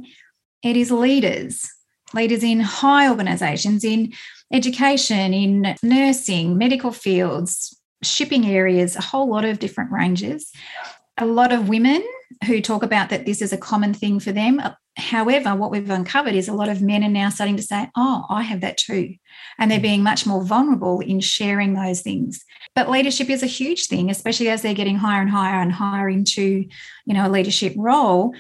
it 0.63 0.79
is 0.79 0.91
leaders, 0.91 1.69
leaders 2.15 2.43
in 2.43 2.61
high 2.61 3.11
organizations, 3.11 3.85
in 3.85 4.15
education, 4.51 5.35
in 5.35 5.75
nursing, 5.83 6.57
medical 6.57 6.91
fields, 6.91 7.79
shipping 8.03 8.47
areas, 8.47 8.97
a 8.97 9.03
whole 9.03 9.29
lot 9.29 9.45
of 9.45 9.59
different 9.59 9.93
ranges. 9.93 10.51
A 11.19 11.27
lot 11.27 11.53
of 11.53 11.69
women 11.69 12.03
who 12.47 12.63
talk 12.63 12.83
about 12.83 13.11
that 13.11 13.27
this 13.27 13.43
is 13.43 13.53
a 13.53 13.59
common 13.59 13.93
thing 13.93 14.21
for 14.21 14.33
them. 14.33 14.59
However, 14.97 15.55
what 15.55 15.71
we've 15.71 15.91
uncovered 15.91 16.35
is 16.35 16.49
a 16.49 16.55
lot 16.55 16.71
of 16.71 16.81
men 16.81 17.05
are 17.05 17.11
now 17.11 17.29
starting 17.29 17.57
to 17.57 17.63
say, 17.63 17.91
Oh, 17.97 18.25
I 18.31 18.43
have 18.43 18.63
that 18.63 18.79
too. 18.79 19.15
And 19.59 19.71
they're 19.71 19.79
mm. 19.79 19.83
being 19.83 20.03
much 20.03 20.27
more 20.27 20.43
vulnerable 20.43 21.01
in 21.01 21.21
sharing 21.21 21.75
those 21.75 22.01
things. 22.01 22.43
But 22.75 22.91
leadership 22.91 23.29
is 23.29 23.43
a 23.43 23.47
huge 23.47 23.89
thing, 23.89 24.11
especially 24.11 24.49
as 24.49 24.63
they're 24.63 24.75
getting 24.75 24.97
higher 24.97 25.21
and 25.21 25.31
higher 25.31 25.61
and 25.61 25.73
higher 25.73 26.09
into, 26.09 26.65
you 27.05 27.15
know, 27.15 27.27
a 27.27 27.31
leadership 27.31 27.75
role. 27.77 28.35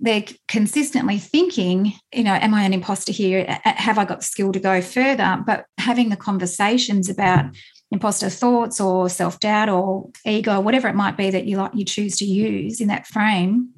They're 0.00 0.24
consistently 0.48 1.18
thinking, 1.18 1.92
you 2.12 2.24
know, 2.24 2.34
am 2.34 2.54
I 2.54 2.64
an 2.64 2.72
imposter 2.72 3.12
here? 3.12 3.44
Have 3.64 3.98
I 3.98 4.04
got 4.04 4.20
the 4.20 4.26
skill 4.26 4.50
to 4.52 4.60
go 4.60 4.80
further? 4.80 5.42
But 5.46 5.66
having 5.78 6.08
the 6.08 6.16
conversations 6.16 7.08
about 7.08 7.44
mm. 7.44 7.56
imposter 7.92 8.30
thoughts 8.30 8.80
or 8.80 9.08
self-doubt 9.08 9.68
or 9.68 10.10
ego, 10.24 10.58
whatever 10.58 10.88
it 10.88 10.96
might 10.96 11.16
be 11.16 11.30
that 11.30 11.44
you 11.44 11.56
like 11.56 11.72
you 11.74 11.84
choose 11.84 12.16
to 12.16 12.24
use 12.24 12.80
in 12.80 12.88
that 12.88 13.06
frame, 13.06 13.74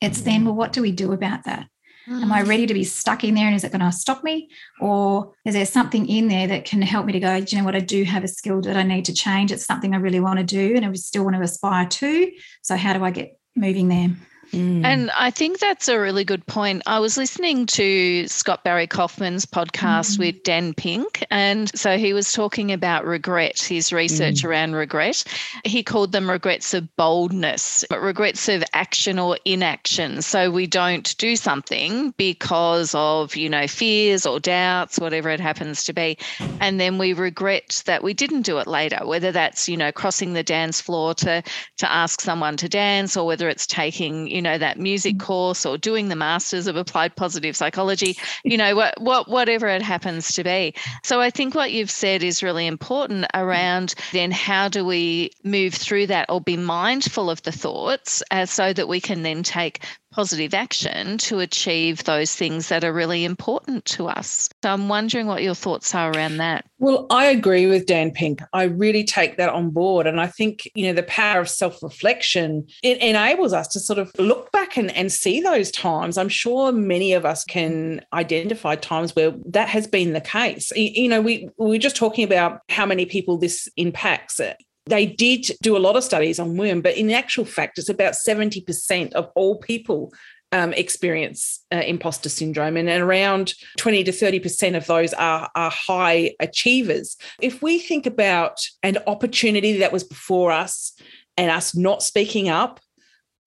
it's 0.00 0.22
then, 0.22 0.44
well, 0.44 0.54
what 0.54 0.72
do 0.72 0.82
we 0.82 0.92
do 0.92 1.12
about 1.12 1.44
that? 1.44 1.66
Am 2.08 2.32
I 2.32 2.42
mm. 2.42 2.48
ready 2.48 2.66
to 2.66 2.74
be 2.74 2.82
stuck 2.82 3.22
in 3.22 3.34
there 3.34 3.46
and 3.46 3.54
is 3.54 3.62
it 3.62 3.70
going 3.70 3.82
to 3.82 3.92
stop 3.92 4.24
me? 4.24 4.48
Or 4.80 5.32
is 5.44 5.54
there 5.54 5.66
something 5.66 6.08
in 6.08 6.28
there 6.28 6.48
that 6.48 6.64
can 6.64 6.82
help 6.82 7.06
me 7.06 7.12
to 7.12 7.20
go, 7.20 7.40
do 7.40 7.54
you 7.54 7.60
know 7.60 7.64
what? 7.64 7.76
I 7.76 7.80
do 7.80 8.02
have 8.04 8.24
a 8.24 8.28
skill 8.28 8.60
that 8.62 8.76
I 8.76 8.82
need 8.82 9.04
to 9.04 9.14
change. 9.14 9.52
It's 9.52 9.66
something 9.66 9.94
I 9.94 9.98
really 9.98 10.18
want 10.18 10.38
to 10.38 10.44
do 10.44 10.74
and 10.74 10.84
I 10.84 10.92
still 10.94 11.24
want 11.24 11.36
to 11.36 11.42
aspire 11.42 11.86
to. 11.86 12.32
So, 12.62 12.76
how 12.76 12.94
do 12.94 13.04
I 13.04 13.10
get 13.10 13.38
moving 13.54 13.88
there? 13.88 14.10
Mm. 14.52 14.84
And 14.84 15.10
I 15.12 15.30
think 15.30 15.58
that's 15.58 15.88
a 15.88 15.98
really 15.98 16.24
good 16.24 16.46
point. 16.46 16.82
I 16.86 16.98
was 16.98 17.16
listening 17.16 17.66
to 17.66 18.26
Scott 18.28 18.64
Barry 18.64 18.86
Kaufman's 18.86 19.46
podcast 19.46 20.16
Mm. 20.16 20.18
with 20.18 20.42
Dan 20.42 20.74
Pink, 20.74 21.24
and 21.30 21.70
so 21.78 21.98
he 21.98 22.12
was 22.12 22.32
talking 22.32 22.72
about 22.72 23.04
regret, 23.04 23.60
his 23.60 23.92
research 23.92 24.44
around 24.44 24.74
regret. 24.74 25.24
He 25.64 25.82
called 25.82 26.12
them 26.12 26.28
regrets 26.28 26.74
of 26.74 26.94
boldness, 26.96 27.84
but 27.88 28.00
regrets 28.00 28.48
of 28.48 28.64
action 28.74 29.18
or 29.18 29.38
inaction. 29.44 30.22
So 30.22 30.50
we 30.50 30.66
don't 30.66 31.16
do 31.18 31.36
something 31.36 32.12
because 32.16 32.94
of, 32.94 33.36
you 33.36 33.48
know, 33.48 33.66
fears 33.66 34.26
or 34.26 34.40
doubts, 34.40 34.98
whatever 34.98 35.30
it 35.30 35.40
happens 35.40 35.84
to 35.84 35.92
be. 35.92 36.18
And 36.60 36.80
then 36.80 36.98
we 36.98 37.12
regret 37.12 37.82
that 37.86 38.02
we 38.02 38.14
didn't 38.14 38.42
do 38.42 38.58
it 38.58 38.66
later, 38.66 39.00
whether 39.04 39.32
that's, 39.32 39.68
you 39.68 39.76
know, 39.76 39.92
crossing 39.92 40.32
the 40.32 40.42
dance 40.42 40.80
floor 40.80 41.14
to 41.14 41.42
to 41.78 41.90
ask 41.90 42.20
someone 42.20 42.56
to 42.58 42.68
dance 42.68 43.16
or 43.16 43.26
whether 43.26 43.48
it's 43.48 43.66
taking, 43.66 44.26
you 44.26 44.39
know, 44.42 44.58
that 44.58 44.78
music 44.78 45.18
course 45.18 45.66
or 45.66 45.78
doing 45.78 46.08
the 46.08 46.16
masters 46.16 46.66
of 46.66 46.76
applied 46.76 47.16
positive 47.16 47.56
psychology, 47.56 48.16
you 48.44 48.56
know, 48.56 48.74
what 48.74 49.00
what 49.00 49.28
whatever 49.28 49.68
it 49.68 49.82
happens 49.82 50.34
to 50.34 50.44
be. 50.44 50.74
So 51.02 51.20
I 51.20 51.30
think 51.30 51.54
what 51.54 51.72
you've 51.72 51.90
said 51.90 52.22
is 52.22 52.42
really 52.42 52.66
important 52.66 53.26
around 53.34 53.94
then 54.12 54.30
how 54.30 54.68
do 54.68 54.84
we 54.84 55.30
move 55.44 55.74
through 55.74 56.08
that 56.08 56.30
or 56.30 56.40
be 56.40 56.56
mindful 56.56 57.30
of 57.30 57.42
the 57.42 57.52
thoughts 57.52 58.22
uh, 58.30 58.46
so 58.46 58.72
that 58.72 58.88
we 58.88 59.00
can 59.00 59.22
then 59.22 59.42
take 59.42 59.80
positive 60.12 60.54
action 60.54 61.18
to 61.18 61.38
achieve 61.38 62.04
those 62.04 62.34
things 62.34 62.68
that 62.68 62.84
are 62.84 62.92
really 62.92 63.24
important 63.24 63.84
to 63.84 64.08
us. 64.08 64.48
So 64.62 64.70
I'm 64.70 64.88
wondering 64.88 65.26
what 65.26 65.42
your 65.42 65.54
thoughts 65.54 65.94
are 65.94 66.10
around 66.10 66.38
that. 66.38 66.64
Well, 66.78 67.06
I 67.10 67.26
agree 67.26 67.66
with 67.66 67.86
Dan 67.86 68.10
Pink. 68.10 68.40
I 68.52 68.64
really 68.64 69.04
take 69.04 69.36
that 69.36 69.50
on 69.50 69.70
board. 69.70 70.06
And 70.06 70.20
I 70.20 70.26
think, 70.26 70.68
you 70.74 70.86
know, 70.86 70.92
the 70.92 71.02
power 71.04 71.40
of 71.40 71.48
self 71.48 71.82
reflection, 71.82 72.66
it 72.82 72.98
enables 72.98 73.52
us 73.52 73.68
to 73.68 73.80
sort 73.80 73.98
of 73.98 74.10
look 74.18 74.50
back 74.52 74.76
and, 74.76 74.90
and 74.96 75.12
see 75.12 75.40
those 75.40 75.70
times. 75.70 76.18
I'm 76.18 76.28
sure 76.28 76.72
many 76.72 77.12
of 77.12 77.24
us 77.24 77.44
can 77.44 78.04
identify 78.12 78.76
times 78.76 79.14
where 79.14 79.32
that 79.46 79.68
has 79.68 79.86
been 79.86 80.12
the 80.12 80.20
case. 80.20 80.72
You, 80.74 81.08
know, 81.08 81.20
we 81.20 81.50
were 81.58 81.78
just 81.78 81.96
talking 81.96 82.24
about 82.24 82.60
how 82.68 82.86
many 82.86 83.06
people 83.06 83.38
this 83.38 83.68
impacts. 83.76 84.40
They 84.86 85.06
did 85.06 85.50
do 85.62 85.76
a 85.76 85.78
lot 85.78 85.96
of 85.96 86.04
studies 86.04 86.38
on 86.38 86.56
women, 86.56 86.80
but 86.80 86.96
in 86.96 87.10
actual 87.10 87.44
fact, 87.44 87.78
it's 87.78 87.88
about 87.88 88.14
70% 88.14 89.12
of 89.12 89.30
all 89.34 89.58
people 89.58 90.12
um, 90.52 90.72
experience 90.72 91.60
uh, 91.72 91.82
imposter 91.86 92.28
syndrome, 92.28 92.76
and 92.76 92.88
around 92.88 93.54
20 93.78 94.02
to 94.04 94.10
30% 94.10 94.76
of 94.76 94.86
those 94.86 95.14
are, 95.14 95.48
are 95.54 95.70
high 95.70 96.34
achievers. 96.40 97.16
If 97.40 97.62
we 97.62 97.78
think 97.78 98.04
about 98.06 98.58
an 98.82 98.98
opportunity 99.06 99.78
that 99.78 99.92
was 99.92 100.02
before 100.02 100.50
us 100.50 100.92
and 101.36 101.50
us 101.50 101.76
not 101.76 102.02
speaking 102.02 102.48
up, 102.48 102.80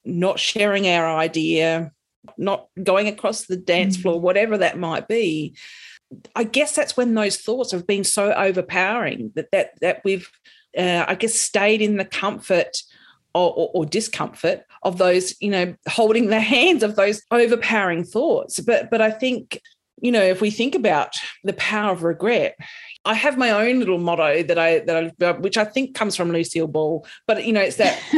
not 0.06 0.40
sharing 0.40 0.88
our 0.88 1.18
idea, 1.18 1.92
not 2.38 2.68
going 2.82 3.08
across 3.08 3.46
the 3.46 3.58
dance 3.58 3.98
Mm. 3.98 4.02
floor, 4.02 4.22
whatever 4.22 4.58
that 4.58 4.78
might 4.78 5.08
be, 5.08 5.56
I 6.36 6.44
guess 6.44 6.75
that's 6.75 6.96
when 6.96 7.16
those 7.16 7.38
thoughts 7.38 7.72
have 7.72 7.88
been 7.88 8.04
so 8.04 8.32
overpowering 8.32 9.32
that 9.36 9.52
that 9.52 9.72
that 9.82 10.02
we've, 10.06 10.30
uh, 10.77 11.06
I 11.08 11.15
guess, 11.15 11.34
stayed 11.34 11.82
in 11.82 11.98
the 11.98 12.06
comfort 12.06 12.77
or, 13.34 13.51
or, 13.51 13.72
or 13.74 13.86
discomfort 13.86 14.63
of 14.84 14.98
those, 14.98 15.36
you 15.42 15.50
know, 15.50 15.75
holding 15.88 16.27
the 16.27 16.39
hands 16.56 16.84
of 16.84 16.96
those 16.96 17.22
overpowering 17.32 18.03
thoughts. 18.03 18.60
But 18.60 18.89
but 18.89 19.01
I 19.01 19.12
think, 19.12 19.62
you 20.01 20.12
know, 20.12 20.24
if 20.24 20.42
we 20.42 20.51
think 20.51 20.75
about 20.75 21.15
the 21.44 21.53
power 21.53 21.92
of 21.92 22.03
regret, 22.03 22.56
I 23.05 23.13
have 23.15 23.38
my 23.38 23.50
own 23.51 23.79
little 23.79 23.98
motto 24.00 24.43
that 24.43 24.57
I 24.57 24.79
that 24.79 25.13
I 25.22 25.31
which 25.33 25.57
I 25.57 25.65
think 25.65 25.93
comes 25.95 26.15
from 26.15 26.31
Lucille 26.31 26.67
Ball, 26.67 27.05
but 27.27 27.45
you 27.45 27.51
know, 27.53 27.62
it's 27.62 27.75
that 27.77 28.00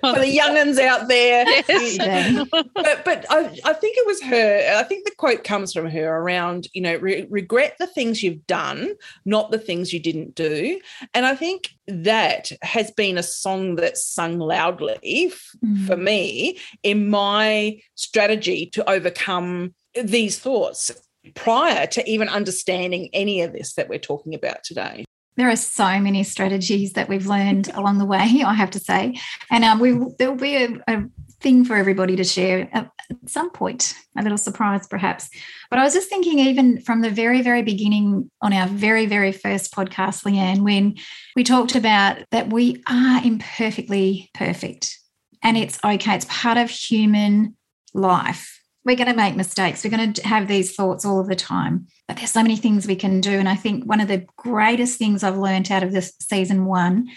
for 0.00 0.20
the 0.20 0.38
youngins 0.38 0.78
out 0.78 1.08
there. 1.08 1.44
Yeah. 1.68 2.44
but 2.74 3.04
but 3.04 3.24
I, 3.30 3.58
I 3.64 3.72
think 3.72 3.96
it 3.96 4.06
was 4.06 4.22
her. 4.22 4.74
I 4.76 4.82
think 4.82 5.04
the 5.04 5.14
quote 5.16 5.44
comes 5.44 5.72
from 5.72 5.88
her 5.88 6.16
around, 6.18 6.68
you 6.74 6.82
know, 6.82 6.96
re- 6.96 7.26
regret 7.30 7.76
the 7.78 7.86
things 7.86 8.22
you've 8.22 8.46
done, 8.46 8.94
not 9.24 9.50
the 9.50 9.58
things 9.58 9.92
you 9.92 10.00
didn't 10.00 10.34
do. 10.34 10.80
And 11.14 11.24
I 11.26 11.34
think 11.34 11.70
that 11.88 12.50
has 12.62 12.90
been 12.90 13.16
a 13.16 13.22
song 13.22 13.76
that's 13.76 14.06
sung 14.06 14.38
loudly 14.38 15.32
Mm. 15.64 15.86
for 15.86 15.96
me 15.96 16.58
in 16.82 17.08
my 17.08 17.80
strategy 17.94 18.66
to 18.66 18.88
overcome 18.90 19.74
these 19.94 20.38
thoughts 20.38 20.90
prior 21.34 21.86
to 21.88 22.08
even 22.08 22.28
understanding 22.28 23.08
any 23.12 23.42
of 23.42 23.52
this 23.52 23.74
that 23.74 23.88
we're 23.88 23.98
talking 23.98 24.34
about 24.34 24.64
today. 24.64 25.04
there 25.36 25.50
are 25.50 25.56
so 25.56 26.00
many 26.00 26.24
strategies 26.24 26.94
that 26.94 27.08
we've 27.08 27.26
learned 27.26 27.68
along 27.74 27.98
the 27.98 28.06
way, 28.06 28.42
I 28.46 28.54
have 28.54 28.70
to 28.70 28.80
say. 28.80 29.18
And 29.50 29.64
um, 29.64 29.78
we 29.78 29.98
there'll 30.18 30.36
be 30.36 30.56
a, 30.56 30.68
a 30.88 31.04
thing 31.40 31.64
for 31.64 31.76
everybody 31.76 32.16
to 32.16 32.24
share 32.24 32.68
at 32.72 32.90
some 33.26 33.50
point, 33.50 33.94
a 34.16 34.22
little 34.22 34.38
surprise 34.38 34.86
perhaps. 34.88 35.28
But 35.70 35.78
I 35.78 35.84
was 35.84 35.94
just 35.94 36.08
thinking, 36.08 36.38
even 36.38 36.80
from 36.80 37.02
the 37.02 37.10
very, 37.10 37.42
very 37.42 37.62
beginning 37.62 38.30
on 38.40 38.52
our 38.52 38.66
very, 38.66 39.06
very 39.06 39.32
first 39.32 39.74
podcast, 39.74 40.24
Leanne, 40.24 40.62
when 40.62 40.96
we 41.34 41.44
talked 41.44 41.74
about 41.74 42.18
that 42.30 42.52
we 42.52 42.82
are 42.88 43.22
imperfectly 43.24 44.30
perfect 44.34 44.98
and 45.42 45.56
it's 45.56 45.78
okay, 45.84 46.14
it's 46.14 46.26
part 46.28 46.58
of 46.58 46.70
human 46.70 47.56
life. 47.92 48.55
We're 48.86 48.96
going 48.96 49.10
to 49.10 49.14
make 49.14 49.36
mistakes. 49.36 49.84
We're 49.84 49.94
going 49.94 50.14
to 50.14 50.26
have 50.26 50.48
these 50.48 50.74
thoughts 50.74 51.04
all 51.04 51.20
of 51.20 51.26
the 51.26 51.36
time. 51.36 51.88
But 52.08 52.16
there's 52.16 52.30
so 52.30 52.42
many 52.42 52.56
things 52.56 52.86
we 52.86 52.96
can 52.96 53.20
do. 53.20 53.32
And 53.32 53.48
I 53.48 53.56
think 53.56 53.84
one 53.84 54.00
of 54.00 54.08
the 54.08 54.24
greatest 54.36 54.98
things 54.98 55.22
I've 55.22 55.36
learned 55.36 55.70
out 55.70 55.82
of 55.82 55.92
this 55.92 56.14
season 56.20 56.64
one 56.64 57.08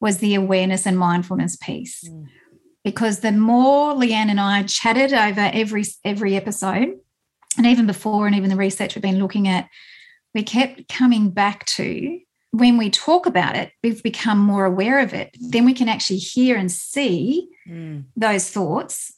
was 0.00 0.18
the 0.18 0.36
awareness 0.36 0.86
and 0.86 0.96
mindfulness 0.96 1.56
piece. 1.56 2.04
Mm 2.08 2.28
because 2.84 3.20
the 3.20 3.32
more 3.32 3.94
Leanne 3.94 4.28
and 4.28 4.38
I 4.38 4.62
chatted 4.64 5.12
over 5.12 5.50
every 5.52 5.84
every 6.04 6.36
episode, 6.36 7.00
and 7.56 7.66
even 7.66 7.86
before, 7.86 8.26
and 8.26 8.36
even 8.36 8.50
the 8.50 8.56
research 8.56 8.94
we've 8.94 9.02
been 9.02 9.18
looking 9.18 9.48
at, 9.48 9.68
we 10.34 10.42
kept 10.42 10.88
coming 10.88 11.30
back 11.30 11.64
to 11.66 12.20
when 12.50 12.76
we 12.76 12.90
talk 12.90 13.26
about 13.26 13.56
it, 13.56 13.72
we've 13.82 14.02
become 14.02 14.38
more 14.38 14.64
aware 14.64 15.00
of 15.00 15.12
it. 15.12 15.36
Then 15.40 15.64
we 15.64 15.74
can 15.74 15.88
actually 15.88 16.18
hear 16.18 16.56
and 16.56 16.70
see 16.70 17.48
mm. 17.66 18.04
those 18.16 18.48
thoughts 18.48 19.12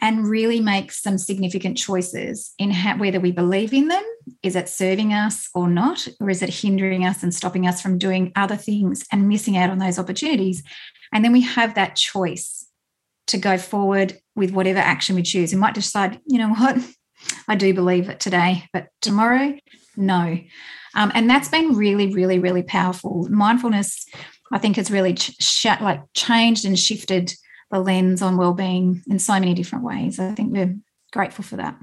and 0.00 0.28
really 0.28 0.60
make 0.60 0.92
some 0.92 1.18
significant 1.18 1.78
choices 1.78 2.52
in 2.58 2.70
how, 2.70 2.96
whether 2.98 3.20
we 3.20 3.32
believe 3.32 3.72
in 3.72 3.88
them. 3.88 4.02
Is 4.42 4.56
it 4.56 4.68
serving 4.68 5.12
us 5.12 5.48
or 5.54 5.68
not? 5.68 6.06
Or 6.20 6.28
is 6.30 6.42
it 6.42 6.50
hindering 6.50 7.06
us 7.06 7.22
and 7.22 7.34
stopping 7.34 7.66
us 7.66 7.80
from 7.80 7.98
doing 7.98 8.32
other 8.36 8.56
things 8.56 9.04
and 9.12 9.28
missing 9.28 9.56
out 9.56 9.70
on 9.70 9.78
those 9.78 9.98
opportunities? 9.98 10.62
And 11.12 11.24
then 11.24 11.32
we 11.32 11.42
have 11.42 11.74
that 11.74 11.96
choice 11.96 12.66
to 13.28 13.38
go 13.38 13.56
forward 13.56 14.18
with 14.36 14.50
whatever 14.50 14.80
action 14.80 15.16
we 15.16 15.22
choose. 15.22 15.52
We 15.52 15.58
might 15.58 15.74
decide, 15.74 16.20
you 16.26 16.38
know 16.38 16.50
what, 16.50 16.78
I 17.48 17.54
do 17.54 17.72
believe 17.72 18.08
it 18.08 18.20
today, 18.20 18.68
but 18.72 18.88
tomorrow, 19.00 19.56
no. 19.96 20.38
Um, 20.94 21.12
and 21.14 21.28
that's 21.28 21.48
been 21.48 21.76
really, 21.76 22.12
really, 22.12 22.38
really 22.38 22.62
powerful. 22.62 23.26
Mindfulness, 23.30 24.06
I 24.52 24.58
think, 24.58 24.76
has 24.76 24.90
really 24.90 25.14
ch- 25.14 25.34
sh- 25.40 25.80
like 25.80 26.02
changed 26.14 26.64
and 26.64 26.78
shifted 26.78 27.34
the 27.74 27.80
lens 27.80 28.22
on 28.22 28.36
well-being 28.36 29.02
in 29.08 29.18
so 29.18 29.32
many 29.34 29.52
different 29.52 29.84
ways. 29.84 30.20
I 30.20 30.32
think 30.32 30.52
we're 30.52 30.76
grateful 31.12 31.42
for 31.42 31.56
that. 31.56 31.76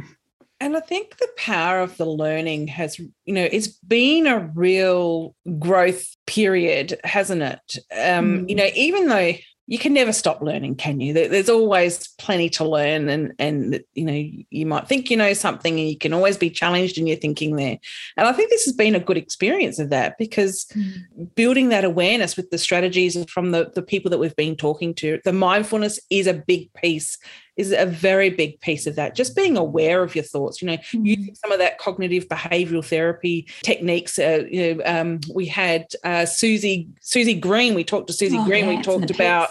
And 0.61 0.77
I 0.77 0.79
think 0.79 1.17
the 1.17 1.27
power 1.35 1.81
of 1.81 1.97
the 1.97 2.05
learning 2.05 2.69
has, 2.69 2.97
you 2.97 3.11
know, 3.33 3.47
it's 3.51 3.67
been 3.67 4.25
a 4.25 4.39
real 4.55 5.35
growth 5.59 6.05
period, 6.25 6.97
hasn't 7.03 7.41
it? 7.41 7.77
Um, 7.91 8.45
mm. 8.45 8.49
You 8.49 8.55
know, 8.55 8.69
even 8.73 9.07
though 9.07 9.33
you 9.67 9.77
can 9.77 9.93
never 9.93 10.11
stop 10.11 10.41
learning, 10.41 10.75
can 10.75 10.99
you? 10.99 11.13
There's 11.13 11.49
always 11.49 12.07
plenty 12.17 12.49
to 12.51 12.65
learn, 12.65 13.07
and 13.09 13.33
and 13.39 13.81
you 13.93 14.05
know 14.05 14.29
you 14.49 14.65
might 14.65 14.87
think 14.87 15.09
you 15.09 15.17
know 15.17 15.33
something, 15.33 15.79
and 15.79 15.87
you 15.87 15.97
can 15.97 16.13
always 16.13 16.37
be 16.37 16.49
challenged 16.49 16.97
in 16.97 17.07
your 17.07 17.17
thinking 17.17 17.55
there. 17.55 17.77
And 18.17 18.27
I 18.27 18.33
think 18.33 18.49
this 18.49 18.65
has 18.65 18.73
been 18.73 18.95
a 18.95 18.99
good 18.99 19.17
experience 19.17 19.79
of 19.79 19.89
that 19.89 20.17
because 20.17 20.65
mm. 20.75 21.35
building 21.35 21.69
that 21.69 21.85
awareness 21.85 22.35
with 22.35 22.49
the 22.49 22.57
strategies 22.57 23.23
from 23.29 23.51
the 23.51 23.71
the 23.73 23.81
people 23.81 24.09
that 24.11 24.17
we've 24.17 24.35
been 24.35 24.55
talking 24.55 24.93
to, 24.95 25.19
the 25.23 25.33
mindfulness 25.33 25.99
is 26.09 26.27
a 26.27 26.33
big 26.33 26.73
piece 26.73 27.17
is 27.57 27.71
a 27.71 27.85
very 27.85 28.29
big 28.29 28.59
piece 28.61 28.87
of 28.87 28.95
that. 28.95 29.15
Just 29.15 29.35
being 29.35 29.57
aware 29.57 30.03
of 30.03 30.15
your 30.15 30.23
thoughts, 30.23 30.61
you 30.61 30.67
know, 30.67 30.77
mm-hmm. 30.77 31.05
using 31.05 31.35
some 31.35 31.51
of 31.51 31.59
that 31.59 31.77
cognitive 31.77 32.27
behavioral 32.27 32.83
therapy 32.83 33.47
techniques. 33.61 34.17
Uh, 34.17 34.45
you 34.49 34.75
know, 34.75 34.81
um, 34.85 35.19
we 35.33 35.45
had 35.45 35.87
uh, 36.03 36.25
Suzy 36.25 36.87
Suzy 37.01 37.33
Green. 37.33 37.73
We 37.75 37.83
talked 37.83 38.07
to 38.07 38.13
Suzy 38.13 38.37
oh, 38.37 38.45
Green. 38.45 38.67
we 38.67 38.81
talked 38.81 39.11
about 39.11 39.49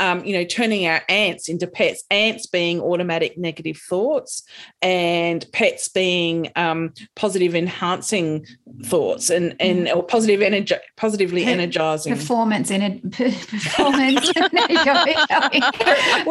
um, 0.00 0.24
you 0.24 0.32
know, 0.32 0.44
turning 0.44 0.86
our 0.86 1.02
ants 1.08 1.48
into 1.48 1.66
pets, 1.66 2.04
ants 2.10 2.46
being 2.46 2.80
automatic 2.80 3.36
negative 3.36 3.76
thoughts 3.76 4.44
and 4.80 5.44
pets 5.52 5.88
being 5.88 6.50
um, 6.56 6.92
positive 7.16 7.54
enhancing 7.54 8.46
thoughts 8.84 9.30
and, 9.30 9.56
and 9.60 9.86
mm. 9.86 9.96
or 9.96 10.02
positive 10.02 10.42
energy, 10.42 10.74
positively 10.96 11.44
energizing. 11.44 12.14
Performance 12.14 12.70
in 12.70 13.00
performance. 13.10 14.26
we 14.28 14.34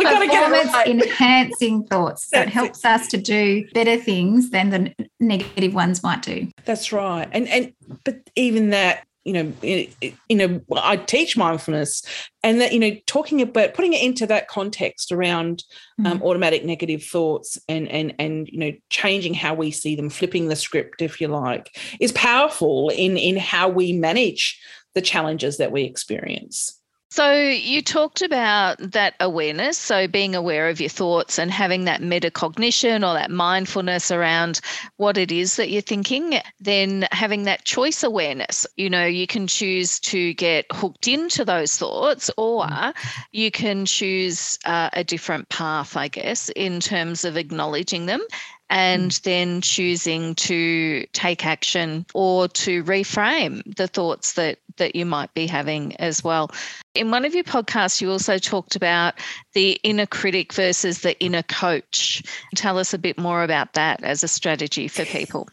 got 0.03 0.19
to 0.19 0.27
get 0.27 0.73
right. 0.73 0.87
enhancing 0.87 1.85
thoughts. 1.85 2.27
So 2.27 2.37
That's 2.37 2.49
it 2.49 2.53
helps 2.53 2.79
it. 2.79 2.85
us 2.85 3.07
to 3.09 3.17
do 3.17 3.67
better 3.73 3.95
things 3.97 4.49
than 4.49 4.69
the 4.69 5.09
negative 5.19 5.73
ones 5.73 6.03
might 6.03 6.21
do. 6.21 6.49
That's 6.65 6.91
right. 6.91 7.27
And 7.31 7.47
and 7.47 7.73
but 8.03 8.29
even 8.35 8.71
that 8.71 9.07
you 9.27 9.33
know, 9.33 9.53
you 9.61 10.37
know, 10.37 10.61
I 10.77 10.95
teach 10.95 11.35
mindfulness, 11.35 12.01
and 12.43 12.61
that 12.61 12.71
you 12.71 12.79
know, 12.79 12.91
talking 13.07 13.41
about 13.41 13.73
putting 13.73 13.91
it 13.91 14.01
into 14.01 14.25
that 14.27 14.47
context 14.47 15.11
around 15.11 15.65
um, 16.05 16.19
mm. 16.19 16.21
automatic 16.21 16.63
negative 16.63 17.03
thoughts 17.03 17.59
and 17.67 17.89
and 17.89 18.15
and 18.19 18.47
you 18.47 18.57
know, 18.57 18.71
changing 18.89 19.33
how 19.33 19.53
we 19.53 19.69
see 19.71 19.97
them, 19.97 20.09
flipping 20.09 20.47
the 20.47 20.55
script, 20.55 21.01
if 21.01 21.19
you 21.19 21.27
like, 21.27 21.77
is 21.99 22.13
powerful 22.13 22.89
in 22.89 23.17
in 23.17 23.35
how 23.35 23.67
we 23.67 23.91
manage 23.91 24.59
the 24.95 25.01
challenges 25.01 25.57
that 25.57 25.73
we 25.73 25.83
experience. 25.83 26.76
So, 27.09 27.33
you 27.33 27.81
talked 27.81 28.21
about 28.21 28.77
that 28.79 29.15
awareness. 29.19 29.77
So, 29.77 30.07
being 30.07 30.35
aware 30.35 30.69
of 30.69 30.81
your 30.81 30.89
thoughts 30.89 31.39
and 31.39 31.49
having 31.49 31.85
that 31.85 32.01
metacognition 32.01 33.07
or 33.07 33.13
that 33.13 33.31
mindfulness 33.31 34.11
around 34.11 34.59
what 34.97 35.17
it 35.17 35.31
is 35.31 35.55
that 35.55 35.69
you're 35.69 35.81
thinking, 35.81 36.39
then 36.59 37.07
having 37.11 37.43
that 37.43 37.63
choice 37.63 38.03
awareness. 38.03 38.67
You 38.75 38.89
know, 38.89 39.05
you 39.05 39.25
can 39.25 39.47
choose 39.47 39.99
to 40.01 40.33
get 40.33 40.65
hooked 40.71 41.07
into 41.07 41.45
those 41.45 41.77
thoughts, 41.77 42.29
or 42.37 42.65
mm. 42.65 42.93
you 43.31 43.51
can 43.51 43.85
choose 43.85 44.59
uh, 44.65 44.89
a 44.91 45.03
different 45.03 45.47
path, 45.49 45.95
I 45.95 46.09
guess, 46.09 46.49
in 46.49 46.79
terms 46.81 47.23
of 47.23 47.37
acknowledging 47.37 48.05
them 48.05 48.21
and 48.69 49.11
mm. 49.11 49.21
then 49.23 49.61
choosing 49.61 50.35
to 50.35 51.05
take 51.13 51.45
action 51.45 52.05
or 52.13 52.47
to 52.49 52.83
reframe 52.83 53.61
the 53.75 53.87
thoughts 53.87 54.33
that 54.33 54.59
that 54.77 54.95
you 54.95 55.05
might 55.05 55.33
be 55.33 55.47
having 55.47 55.95
as 55.97 56.23
well. 56.23 56.51
In 56.95 57.11
one 57.11 57.25
of 57.25 57.33
your 57.35 57.43
podcasts, 57.43 58.01
you 58.01 58.11
also 58.11 58.37
talked 58.37 58.75
about 58.75 59.15
the 59.53 59.71
inner 59.83 60.05
critic 60.05 60.53
versus 60.53 61.01
the 61.01 61.19
inner 61.19 61.43
coach. 61.43 62.23
Tell 62.55 62.77
us 62.77 62.93
a 62.93 62.97
bit 62.97 63.17
more 63.17 63.43
about 63.43 63.73
that 63.73 64.03
as 64.03 64.23
a 64.23 64.27
strategy 64.27 64.87
for 64.87 65.05
people. 65.05 65.49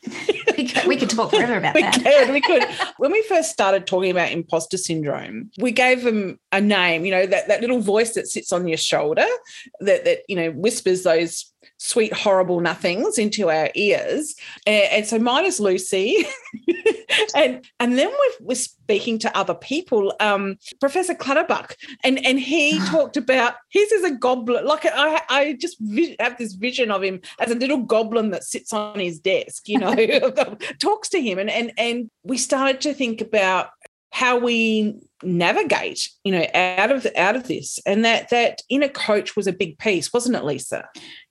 we 0.87 0.97
could 0.97 1.11
talk 1.11 1.31
forever 1.31 1.57
about 1.57 1.75
we 1.75 1.83
that. 1.83 2.03
Could, 2.03 2.33
we 2.33 2.41
could. 2.41 2.65
When 2.99 3.13
we 3.13 3.23
first 3.23 3.51
started 3.51 3.87
talking 3.87 4.11
about 4.11 4.31
imposter 4.31 4.77
syndrome, 4.77 5.51
we 5.59 5.73
gave 5.73 6.03
them 6.03 6.39
a 6.53 6.61
name, 6.61 7.05
you 7.05 7.11
know, 7.11 7.27
that, 7.27 7.49
that 7.49 7.61
little 7.61 7.81
voice 7.81 8.15
that 8.15 8.27
sits 8.27 8.53
on 8.53 8.69
your 8.69 8.79
shoulder 8.79 9.27
that, 9.81 10.05
that, 10.05 10.19
you 10.29 10.37
know, 10.37 10.51
whispers 10.51 11.03
those 11.03 11.53
sweet, 11.79 12.13
horrible 12.13 12.61
nothings 12.61 13.19
into 13.19 13.51
our 13.51 13.71
ears. 13.75 14.35
And, 14.67 14.85
and 14.93 15.07
so 15.07 15.19
mine 15.19 15.45
is 15.45 15.61
Lucy. 15.61 16.25
and 17.35 17.65
and 17.81 17.99
then 17.99 18.09
we're, 18.09 18.47
we're 18.47 18.55
speaking 18.55 19.19
to 19.21 19.37
other 19.37 19.55
people. 19.55 20.15
Um, 20.21 20.57
Professor 20.81 21.15
Clutterbuck, 21.15 21.77
and, 22.03 22.25
and 22.25 22.39
he 22.39 22.79
talked 22.87 23.17
about 23.17 23.55
his 23.71 23.93
is 23.93 24.05
a 24.05 24.13
goblin. 24.13 24.65
Like 24.65 24.87
I, 24.87 25.23
I 25.29 25.53
just 25.61 25.77
have 26.21 26.39
this 26.39 26.55
vision 26.55 26.91
of 26.91 27.03
him 27.03 27.21
as 27.41 27.51
a 27.51 27.55
little 27.55 27.83
goblin 27.83 28.31
that 28.31 28.45
sits 28.45 28.73
on 28.73 28.99
his 28.99 29.19
desk, 29.19 29.69
you 29.69 29.79
know, 29.79 29.95
talks 30.81 31.09
to 31.11 31.21
him. 31.21 31.39
And, 31.39 31.51
and, 31.51 31.73
and 31.79 32.11
we 32.23 32.39
started 32.39 32.81
to 32.83 32.95
think 32.95 33.21
about 33.21 33.71
how 34.15 34.39
we 34.39 34.95
navigate 35.25 36.09
you 36.23 36.31
know 36.31 36.47
out 36.55 36.93
of 36.93 37.05
out 37.17 37.35
of 37.35 37.49
this. 37.49 37.81
And 37.85 38.05
that 38.05 38.31
that 38.31 38.63
inner 38.69 38.89
coach 38.89 39.35
was 39.35 39.49
a 39.49 39.53
big 39.53 39.77
piece 39.79 40.13
wasn't 40.13 40.37
it 40.37 40.43
leesa? 40.43 40.85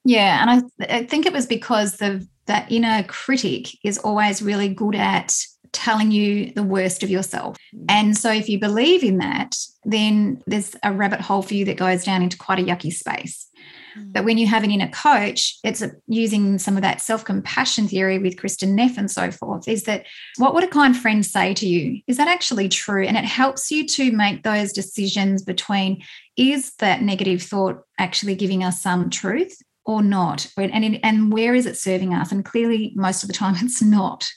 Yeah 0.04 0.42
and 0.42 0.50
i, 0.82 0.98
I 0.98 1.06
think 1.06 1.26
it 1.26 1.32
was 1.32 1.48
because 1.48 1.98
the 1.98 2.28
that 2.46 2.70
inner 2.70 3.04
critic 3.04 3.70
is 3.86 3.98
always 4.00 4.42
really 4.42 4.68
good 4.68 4.96
at 4.96 5.34
telling 5.72 6.12
you 6.12 6.52
the 6.52 6.62
worst 6.62 7.02
of 7.04 7.10
yourself. 7.10 7.56
And 7.88 8.18
so 8.18 8.30
if 8.32 8.50
you 8.50 8.60
believe 8.60 9.02
in 9.02 9.20
that 9.20 9.56
then 9.86 10.44
there's 10.46 10.76
a 10.84 10.92
rabbit 10.92 11.22
hole 11.22 11.42
for 11.42 11.54
you 11.54 11.64
that 11.66 11.78
goes 11.78 12.04
down 12.04 12.22
into 12.22 12.38
quite 12.38 12.60
a 12.60 12.64
yucky 12.64 12.92
space 12.92 13.48
but 13.98 14.26
when 14.26 14.38
you 14.38 14.48
have 14.48 14.64
an 14.64 14.72
inner 14.72 14.90
coach, 14.90 15.58
it's 15.64 15.84
using 16.08 16.58
some 16.58 16.76
of 16.76 16.82
that 16.82 17.02
self 17.02 17.26
compassion 17.26 17.88
theory 17.88 18.20
with 18.20 18.38
Kristin 18.38 18.70
Neff 18.70 18.98
and 18.98 19.10
so 19.10 19.32
forth. 19.32 19.68
Is 19.68 19.84
that 19.84 20.06
what 20.38 20.54
would 20.54 20.64
a 20.64 20.68
kind 20.68 20.96
friend 20.96 21.26
say 21.26 21.54
to 21.56 21.68
you? 21.68 22.02
Is 22.08 22.18
that 22.18 22.28
actually 22.28 22.70
true? 22.70 23.06
And 23.06 23.18
it 23.18 23.26
helps 23.26 23.72
you 23.72 23.88
to 23.88 24.12
make 24.12 24.44
those 24.44 24.74
decisions 24.74 25.44
between 25.44 26.04
is 26.38 26.74
that 26.76 27.02
negative 27.02 27.44
thought 27.44 27.84
actually 28.00 28.36
giving 28.36 28.64
us 28.64 28.82
some 28.82 29.10
truth 29.10 29.62
or 29.86 30.02
not? 30.02 30.48
And, 30.58 31.00
and 31.04 31.32
where 31.32 31.54
is 31.54 31.66
it 31.66 31.78
serving 31.78 32.14
us? 32.14 32.32
And 32.32 32.44
clearly, 32.46 32.94
most 32.96 33.24
of 33.24 33.28
the 33.28 33.34
time, 33.34 33.56
it's 33.62 33.82
not 33.82 34.28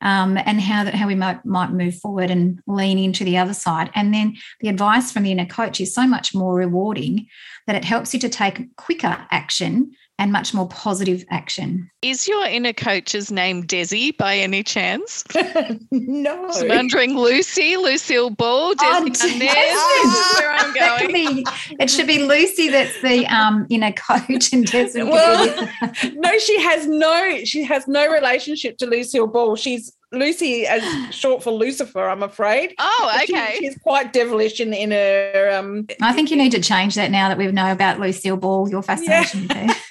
um, 0.00 0.38
and 0.38 0.60
how 0.60 0.84
that 0.84 0.94
how 0.94 1.06
we 1.06 1.14
might 1.14 1.44
might 1.44 1.72
move 1.72 1.94
forward 1.94 2.30
and 2.30 2.60
lean 2.66 2.98
into 2.98 3.24
the 3.24 3.38
other 3.38 3.54
side. 3.54 3.90
And 3.94 4.12
then 4.14 4.36
the 4.60 4.68
advice 4.68 5.12
from 5.12 5.24
the 5.24 5.32
inner 5.32 5.46
coach 5.46 5.80
is 5.80 5.94
so 5.94 6.06
much 6.06 6.34
more 6.34 6.54
rewarding 6.54 7.26
that 7.66 7.76
it 7.76 7.84
helps 7.84 8.14
you 8.14 8.20
to 8.20 8.28
take 8.28 8.74
quicker 8.76 9.26
action 9.30 9.92
and 10.20 10.30
much 10.32 10.52
more 10.54 10.68
positive 10.68 11.24
action. 11.30 11.90
Is 12.02 12.28
your 12.28 12.44
inner 12.46 12.72
coach's 12.74 13.32
name 13.32 13.64
Desi 13.66 14.16
by 14.16 14.36
any 14.36 14.62
chance? 14.62 15.24
no. 15.90 16.50
I'm 16.54 16.68
wondering 16.68 17.16
Lucy, 17.16 17.76
Lucille 17.78 18.30
Ball, 18.30 18.74
Oh, 18.78 19.04
Desi 19.06 19.08
Arnaz. 19.08 19.38
Desi. 19.38 19.38
This 19.40 20.16
is 20.34 20.38
where 20.38 20.52
I'm 20.52 20.74
That 20.74 20.98
could 21.00 21.12
going. 21.12 21.34
be, 21.36 21.46
it 21.80 21.90
should 21.90 22.06
be 22.06 22.22
Lucy 22.22 22.68
that's 22.68 23.00
the 23.02 23.26
um, 23.26 23.66
inner 23.70 23.92
coach 23.92 24.52
and 24.52 24.66
Desi. 24.66 25.10
Well, 25.10 25.68
no, 26.14 26.38
she 26.38 26.60
has 26.60 26.86
no 26.86 27.38
she 27.44 27.64
has 27.64 27.88
no 27.88 28.06
relationship 28.12 28.76
to 28.78 28.86
Lucille 28.86 29.26
Ball. 29.26 29.56
She's 29.56 29.92
Lucy 30.12 30.66
as 30.66 30.82
short 31.14 31.40
for 31.42 31.52
Lucifer, 31.52 32.08
I'm 32.08 32.22
afraid. 32.24 32.74
Oh, 32.78 33.10
But 33.14 33.26
she- 33.26 33.32
okay. 33.34 33.56
she's 33.60 33.78
quite 33.78 34.12
devilish 34.12 34.60
in, 34.60 34.74
in 34.74 34.90
her 34.90 35.50
um 35.54 35.86
I 36.02 36.12
think 36.12 36.30
you 36.30 36.36
need 36.36 36.52
to 36.52 36.60
change 36.60 36.94
that 36.96 37.10
now 37.10 37.28
that 37.28 37.38
we 37.38 37.46
know 37.52 37.72
about 37.72 38.00
Lucille 38.00 38.36
Ball, 38.36 38.68
your 38.68 38.82
fascination 38.82 39.42
with 39.48 39.52
her. 39.52 39.66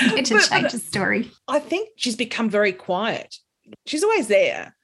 To 0.24 0.34
But- 0.34 0.48
change 0.48 0.72
the 0.72 0.78
story. 0.78 1.30
I 1.48 1.58
think 1.58 1.88
she's 1.96 2.16
become 2.16 2.48
very 2.50 2.72
quiet. 2.72 3.36
She's 3.86 4.02
always 4.04 4.28
there. 4.28 4.74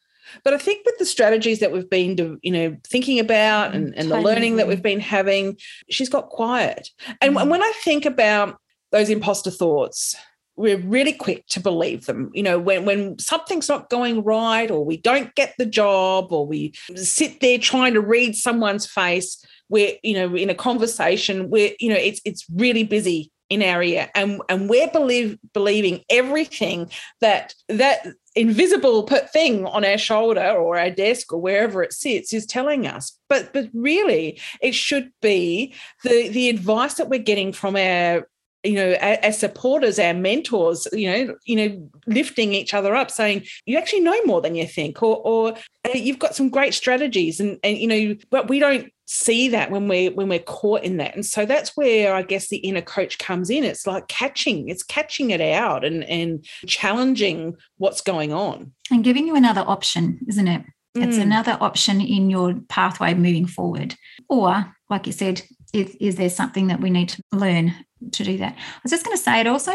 But 0.44 0.54
I 0.54 0.58
think 0.58 0.84
with 0.84 0.98
the 0.98 1.06
strategies 1.06 1.60
that 1.60 1.72
we've 1.72 1.88
been, 1.88 2.38
you 2.42 2.50
know, 2.50 2.76
thinking 2.86 3.20
about 3.20 3.74
and, 3.74 3.94
and 3.96 4.10
the 4.10 4.20
learning 4.20 4.56
that 4.56 4.66
we've 4.66 4.82
been 4.82 5.00
having, 5.00 5.56
she's 5.88 6.08
got 6.08 6.28
quiet. 6.30 6.90
And 7.20 7.34
Mm. 7.36 7.48
when 7.48 7.62
I 7.62 7.72
think 7.84 8.04
about 8.04 8.58
those 8.90 9.08
imposter 9.08 9.50
thoughts, 9.50 10.16
we're 10.56 10.78
really 10.78 11.12
quick 11.12 11.46
to 11.48 11.60
believe 11.60 12.06
them. 12.06 12.30
You 12.34 12.42
know, 12.42 12.58
when 12.58 12.84
when 12.84 13.18
something's 13.18 13.68
not 13.68 13.88
going 13.88 14.24
right, 14.24 14.70
or 14.70 14.84
we 14.84 14.96
don't 14.96 15.34
get 15.36 15.54
the 15.58 15.66
job, 15.66 16.32
or 16.32 16.46
we 16.46 16.72
sit 16.96 17.40
there 17.40 17.58
trying 17.58 17.94
to 17.94 18.00
read 18.00 18.34
someone's 18.34 18.86
face, 18.86 19.44
we're 19.68 19.92
you 20.02 20.14
know 20.14 20.34
in 20.34 20.50
a 20.50 20.54
conversation, 20.54 21.50
we're 21.50 21.72
you 21.78 21.88
know 21.90 21.96
it's 21.98 22.20
it's 22.24 22.44
really 22.52 22.84
busy 22.84 23.30
in 23.48 23.62
our 23.62 23.82
ear, 23.82 24.10
and 24.14 24.40
and 24.48 24.68
we're 24.68 24.90
believe 24.90 25.38
believing 25.52 26.04
everything 26.10 26.90
that 27.20 27.54
that 27.68 28.06
invisible 28.34 29.02
put 29.02 29.32
thing 29.32 29.64
on 29.66 29.84
our 29.84 29.96
shoulder 29.96 30.50
or 30.50 30.78
our 30.78 30.90
desk 30.90 31.32
or 31.32 31.40
wherever 31.40 31.82
it 31.82 31.92
sits 31.92 32.32
is 32.32 32.46
telling 32.46 32.86
us. 32.86 33.18
But 33.28 33.52
but 33.52 33.68
really 33.72 34.40
it 34.60 34.74
should 34.74 35.10
be 35.22 35.74
the 36.04 36.28
the 36.28 36.48
advice 36.48 36.94
that 36.94 37.08
we're 37.08 37.18
getting 37.18 37.52
from 37.52 37.76
our 37.76 38.28
you 38.66 38.74
know 38.74 38.92
as 39.00 39.38
supporters 39.38 39.98
our 39.98 40.14
mentors 40.14 40.86
you 40.92 41.10
know 41.10 41.36
you 41.44 41.56
know 41.56 41.90
lifting 42.06 42.52
each 42.52 42.74
other 42.74 42.94
up 42.94 43.10
saying 43.10 43.44
you 43.64 43.78
actually 43.78 44.00
know 44.00 44.18
more 44.24 44.40
than 44.40 44.54
you 44.54 44.66
think 44.66 45.02
or 45.02 45.16
or 45.24 45.54
you've 45.94 46.18
got 46.18 46.34
some 46.34 46.48
great 46.48 46.74
strategies 46.74 47.40
and 47.40 47.58
and 47.62 47.78
you 47.78 47.86
know 47.86 48.14
but 48.30 48.48
we 48.48 48.58
don't 48.58 48.92
see 49.08 49.48
that 49.48 49.70
when 49.70 49.86
we're 49.86 50.10
when 50.10 50.28
we're 50.28 50.38
caught 50.40 50.82
in 50.82 50.96
that 50.96 51.14
and 51.14 51.24
so 51.24 51.46
that's 51.46 51.76
where 51.76 52.12
i 52.12 52.22
guess 52.22 52.48
the 52.48 52.56
inner 52.56 52.82
coach 52.82 53.18
comes 53.18 53.50
in 53.50 53.62
it's 53.62 53.86
like 53.86 54.08
catching 54.08 54.68
it's 54.68 54.82
catching 54.82 55.30
it 55.30 55.40
out 55.40 55.84
and 55.84 56.02
and 56.04 56.44
challenging 56.66 57.54
what's 57.78 58.00
going 58.00 58.32
on 58.32 58.72
And 58.90 59.04
giving 59.04 59.26
you 59.26 59.36
another 59.36 59.64
option, 59.66 60.18
isn't 60.28 60.48
it? 60.48 60.62
It's 60.94 61.18
Mm. 61.18 61.22
another 61.22 61.58
option 61.60 62.00
in 62.00 62.30
your 62.30 62.54
pathway 62.68 63.12
moving 63.14 63.46
forward. 63.46 63.94
Or, 64.30 64.74
like 64.88 65.06
you 65.06 65.12
said, 65.12 65.42
is, 65.74 65.94
is 66.00 66.16
there 66.16 66.30
something 66.30 66.68
that 66.68 66.80
we 66.80 66.88
need 66.90 67.10
to 67.10 67.22
learn 67.32 67.74
to 68.12 68.24
do 68.24 68.38
that? 68.38 68.54
I 68.56 68.80
was 68.82 68.92
just 68.92 69.04
going 69.04 69.16
to 69.16 69.22
say 69.22 69.40
it 69.40 69.46
also, 69.46 69.72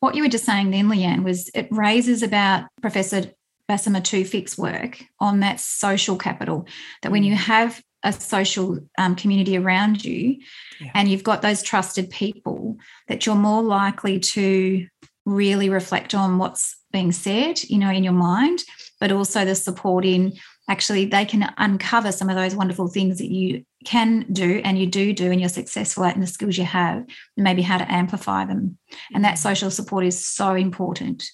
what 0.00 0.14
you 0.14 0.22
were 0.22 0.28
just 0.28 0.44
saying 0.44 0.70
then, 0.70 0.88
Leanne, 0.88 1.22
was 1.24 1.50
it 1.54 1.68
raises 1.70 2.22
about 2.22 2.66
Professor 2.80 3.24
Basima 3.68 4.00
Tewfik's 4.00 4.56
work 4.56 5.02
on 5.20 5.40
that 5.40 5.60
social 5.60 6.16
capital, 6.16 6.66
that 7.02 7.12
when 7.12 7.22
you 7.22 7.34
have 7.34 7.82
a 8.02 8.12
social 8.12 8.78
um, 8.96 9.14
community 9.16 9.56
around 9.58 10.04
you 10.04 10.38
Yeah. 10.80 10.92
and 10.94 11.08
you've 11.08 11.24
got 11.24 11.42
those 11.42 11.62
trusted 11.62 12.10
people, 12.10 12.76
that 13.08 13.26
you're 13.26 13.34
more 13.34 13.62
likely 13.62 14.20
to 14.20 14.86
really 15.26 15.68
reflect 15.68 16.14
on 16.14 16.38
what's 16.38 16.76
being 16.92 17.12
said, 17.12 17.62
you 17.64 17.76
know, 17.76 17.90
in 17.90 18.04
your 18.04 18.14
mind, 18.14 18.60
but 19.00 19.12
also 19.12 19.44
the 19.44 19.54
support 19.54 20.04
in 20.04 20.32
actually 20.68 21.06
they 21.06 21.24
can 21.24 21.52
uncover 21.56 22.12
some 22.12 22.28
of 22.28 22.36
those 22.36 22.54
wonderful 22.54 22.88
things 22.88 23.18
that 23.18 23.30
you 23.30 23.64
can 23.84 24.26
do 24.32 24.60
and 24.64 24.78
you 24.78 24.86
do 24.86 25.12
do 25.12 25.30
and 25.30 25.40
you're 25.40 25.48
successful 25.48 26.04
at 26.04 26.14
and 26.14 26.22
the 26.22 26.26
skills 26.26 26.58
you 26.58 26.64
have 26.64 26.98
and 26.98 27.44
maybe 27.44 27.62
how 27.62 27.78
to 27.78 27.90
amplify 27.90 28.44
them. 28.44 28.76
And 29.14 29.24
that 29.24 29.36
mm. 29.36 29.38
social 29.38 29.70
support 29.70 30.04
is 30.04 30.24
so 30.26 30.54
important. 30.54 31.24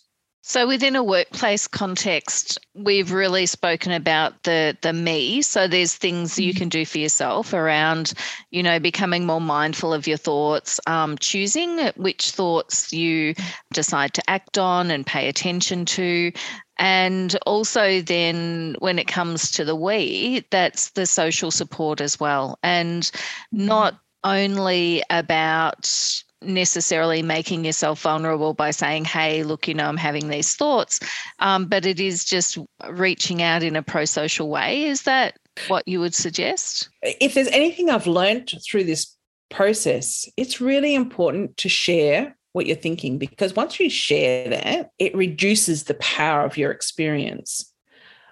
So 0.47 0.67
within 0.67 0.95
a 0.95 1.03
workplace 1.03 1.67
context, 1.67 2.59
we've 2.75 3.13
really 3.13 3.47
spoken 3.47 3.93
about 3.93 4.43
the 4.43 4.77
the 4.83 4.93
me. 4.93 5.41
So 5.41 5.67
there's 5.67 5.95
things 5.95 6.39
you 6.39 6.53
Mhm. 6.53 6.57
can 6.59 6.69
do 6.69 6.85
for 6.85 6.99
yourself 6.99 7.55
around, 7.55 8.13
you 8.51 8.63
know, 8.63 8.79
becoming 8.79 9.25
more 9.25 9.41
mindful 9.41 9.95
of 9.95 10.07
your 10.07 10.19
thoughts, 10.19 10.79
um, 10.87 11.17
choosing 11.17 11.79
which 11.97 12.31
thoughts 12.33 12.93
you 12.93 13.35
decide 13.73 14.13
to 14.15 14.31
act 14.31 14.59
on 14.59 14.91
and 14.91 15.07
pay 15.07 15.29
attention 15.31 15.87
to. 15.87 16.31
And 16.79 17.35
also, 17.47 18.03
then 18.03 18.77
when 18.81 18.99
it 18.99 19.07
comes 19.07 19.51
to 19.53 19.65
the 19.65 19.75
we, 19.75 20.45
that's 20.51 20.91
the 20.91 21.07
social 21.07 21.51
support 21.53 22.03
as 22.03 22.21
well. 22.21 22.59
And 22.63 23.11
not 23.51 23.95
only 24.25 25.03
about 25.09 26.23
necessarily 26.43 27.23
making 27.23 27.65
yourself 27.65 28.03
vulnerable 28.03 28.55
by 28.55 28.71
saying, 28.71 29.05
hey, 29.05 29.43
look, 29.43 29.67
you 29.67 29.75
know, 29.75 29.87
I'm 29.87 29.97
having 29.97 30.29
these 30.29 30.55
thoughts, 30.55 31.01
um, 31.39 31.67
but 31.67 31.87
it 31.87 32.01
is 32.01 32.25
just 32.25 32.59
reaching 32.91 33.43
out 33.43 33.63
in 33.63 33.77
a 33.77 33.83
pro 33.83 34.05
social 34.05 34.49
way. 34.49 34.85
Is 34.85 35.03
that 35.03 35.39
what 35.69 35.87
you 35.87 36.01
would 36.01 36.15
suggest? 36.15 36.89
if 37.03 37.35
there's 37.35 37.49
anything 37.49 37.91
I've 37.91 38.07
learned 38.07 38.53
through 38.69 38.85
this 38.85 39.17
process, 39.51 40.29
it's 40.37 40.61
really 40.61 40.95
important 40.95 41.57
to 41.59 41.69
share 41.69 42.37
what 42.53 42.67
you're 42.67 42.77
thinking 42.77 43.19
because 43.19 43.55
once 43.57 43.79
you 43.81 43.91
share 43.91 44.49
that, 44.49 44.91
it 44.99 45.15
reduces 45.15 45.85
the 45.85 45.95
power 45.95 46.45
of 46.45 46.57
your 46.57 46.71
experience. 46.71 47.71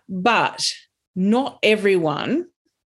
But 0.09 0.65
not 1.15 1.59
everyone 1.63 2.47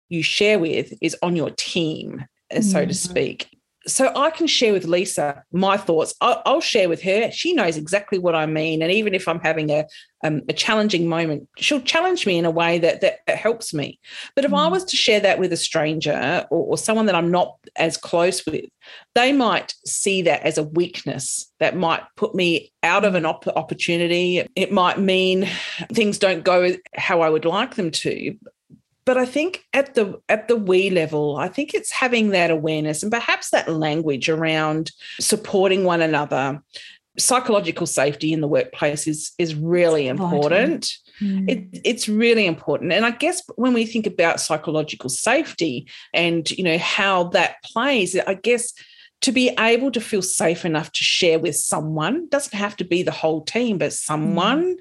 you 0.08 0.22
share 0.22 0.58
with 0.58 0.92
is 1.00 1.16
on 1.22 1.36
your 1.36 1.50
team, 1.50 2.24
so 2.60 2.84
to 2.84 2.92
Mhm. 2.92 2.94
speak. 2.94 3.57
So 3.88 4.12
I 4.14 4.30
can 4.30 4.46
share 4.46 4.72
with 4.72 4.84
Lisa 4.84 5.42
my 5.52 5.76
thoughts. 5.76 6.14
I'll, 6.20 6.42
I'll 6.46 6.60
share 6.60 6.88
with 6.88 7.02
her. 7.02 7.30
She 7.30 7.54
knows 7.54 7.76
exactly 7.76 8.18
what 8.18 8.34
I 8.34 8.46
mean, 8.46 8.82
and 8.82 8.92
even 8.92 9.14
if 9.14 9.26
I'm 9.26 9.40
having 9.40 9.70
a 9.70 9.86
um, 10.24 10.42
a 10.48 10.52
challenging 10.52 11.08
moment, 11.08 11.48
she'll 11.58 11.80
challenge 11.80 12.26
me 12.26 12.38
in 12.38 12.44
a 12.44 12.50
way 12.50 12.78
that 12.80 13.00
that, 13.02 13.20
that 13.28 13.36
helps 13.36 13.72
me. 13.72 14.00
But 14.34 14.44
if 14.44 14.52
I 14.52 14.66
Mm. 14.68 14.72
was 14.72 14.84
to 14.86 14.96
share 14.96 15.20
that 15.20 15.38
with 15.38 15.52
a 15.52 15.56
stranger 15.56 16.44
or, 16.50 16.70
or 16.70 16.78
someone 16.78 17.06
that 17.06 17.14
I'm 17.14 17.30
not 17.30 17.56
as 17.76 17.96
close 17.96 18.44
with, 18.44 18.64
they 19.14 19.32
might 19.32 19.74
see 19.86 20.22
that 20.22 20.42
as 20.42 20.58
a 20.58 20.64
weakness 20.64 21.50
that 21.60 21.76
might 21.76 22.02
put 22.16 22.34
me 22.34 22.72
out 22.82 23.04
of 23.04 23.14
an 23.14 23.24
op- 23.26 23.46
opportunity. 23.46 24.44
It 24.56 24.72
might 24.72 24.98
mean 24.98 25.48
things 25.92 26.18
don't 26.18 26.42
go 26.44 26.74
how 26.96 27.20
I 27.20 27.28
would 27.28 27.44
like 27.44 27.76
them 27.76 27.90
to. 27.92 28.36
But 29.08 29.16
I 29.16 29.24
think 29.24 29.64
at 29.72 29.94
the 29.94 30.20
at 30.28 30.48
the 30.48 30.56
we 30.56 30.90
level, 30.90 31.38
I 31.38 31.48
think 31.48 31.72
it's 31.72 31.90
having 31.90 32.28
that 32.32 32.50
awareness 32.50 33.02
and 33.02 33.10
perhaps 33.10 33.48
that 33.52 33.66
language 33.66 34.28
around 34.28 34.92
supporting 35.18 35.84
one 35.84 36.02
another. 36.02 36.62
Psychological 37.18 37.86
safety 37.86 38.34
in 38.34 38.42
the 38.42 38.46
workplace 38.46 39.06
is 39.06 39.32
is 39.38 39.54
really 39.54 40.08
important 40.08 40.92
Mm. 41.20 41.50
it, 41.50 41.80
it's 41.84 42.08
really 42.08 42.46
important 42.46 42.92
and 42.92 43.04
i 43.04 43.10
guess 43.10 43.42
when 43.56 43.74
we 43.74 43.84
think 43.84 44.06
about 44.06 44.40
psychological 44.40 45.10
safety 45.10 45.88
and 46.14 46.48
you 46.52 46.62
know 46.62 46.78
how 46.78 47.24
that 47.30 47.56
plays 47.64 48.16
i 48.28 48.34
guess 48.34 48.72
to 49.22 49.32
be 49.32 49.50
able 49.58 49.90
to 49.90 50.00
feel 50.00 50.22
safe 50.22 50.64
enough 50.64 50.92
to 50.92 51.02
share 51.02 51.40
with 51.40 51.56
someone 51.56 52.28
doesn't 52.28 52.56
have 52.56 52.76
to 52.76 52.84
be 52.84 53.02
the 53.02 53.10
whole 53.10 53.42
team 53.42 53.78
but 53.78 53.92
someone 53.92 54.76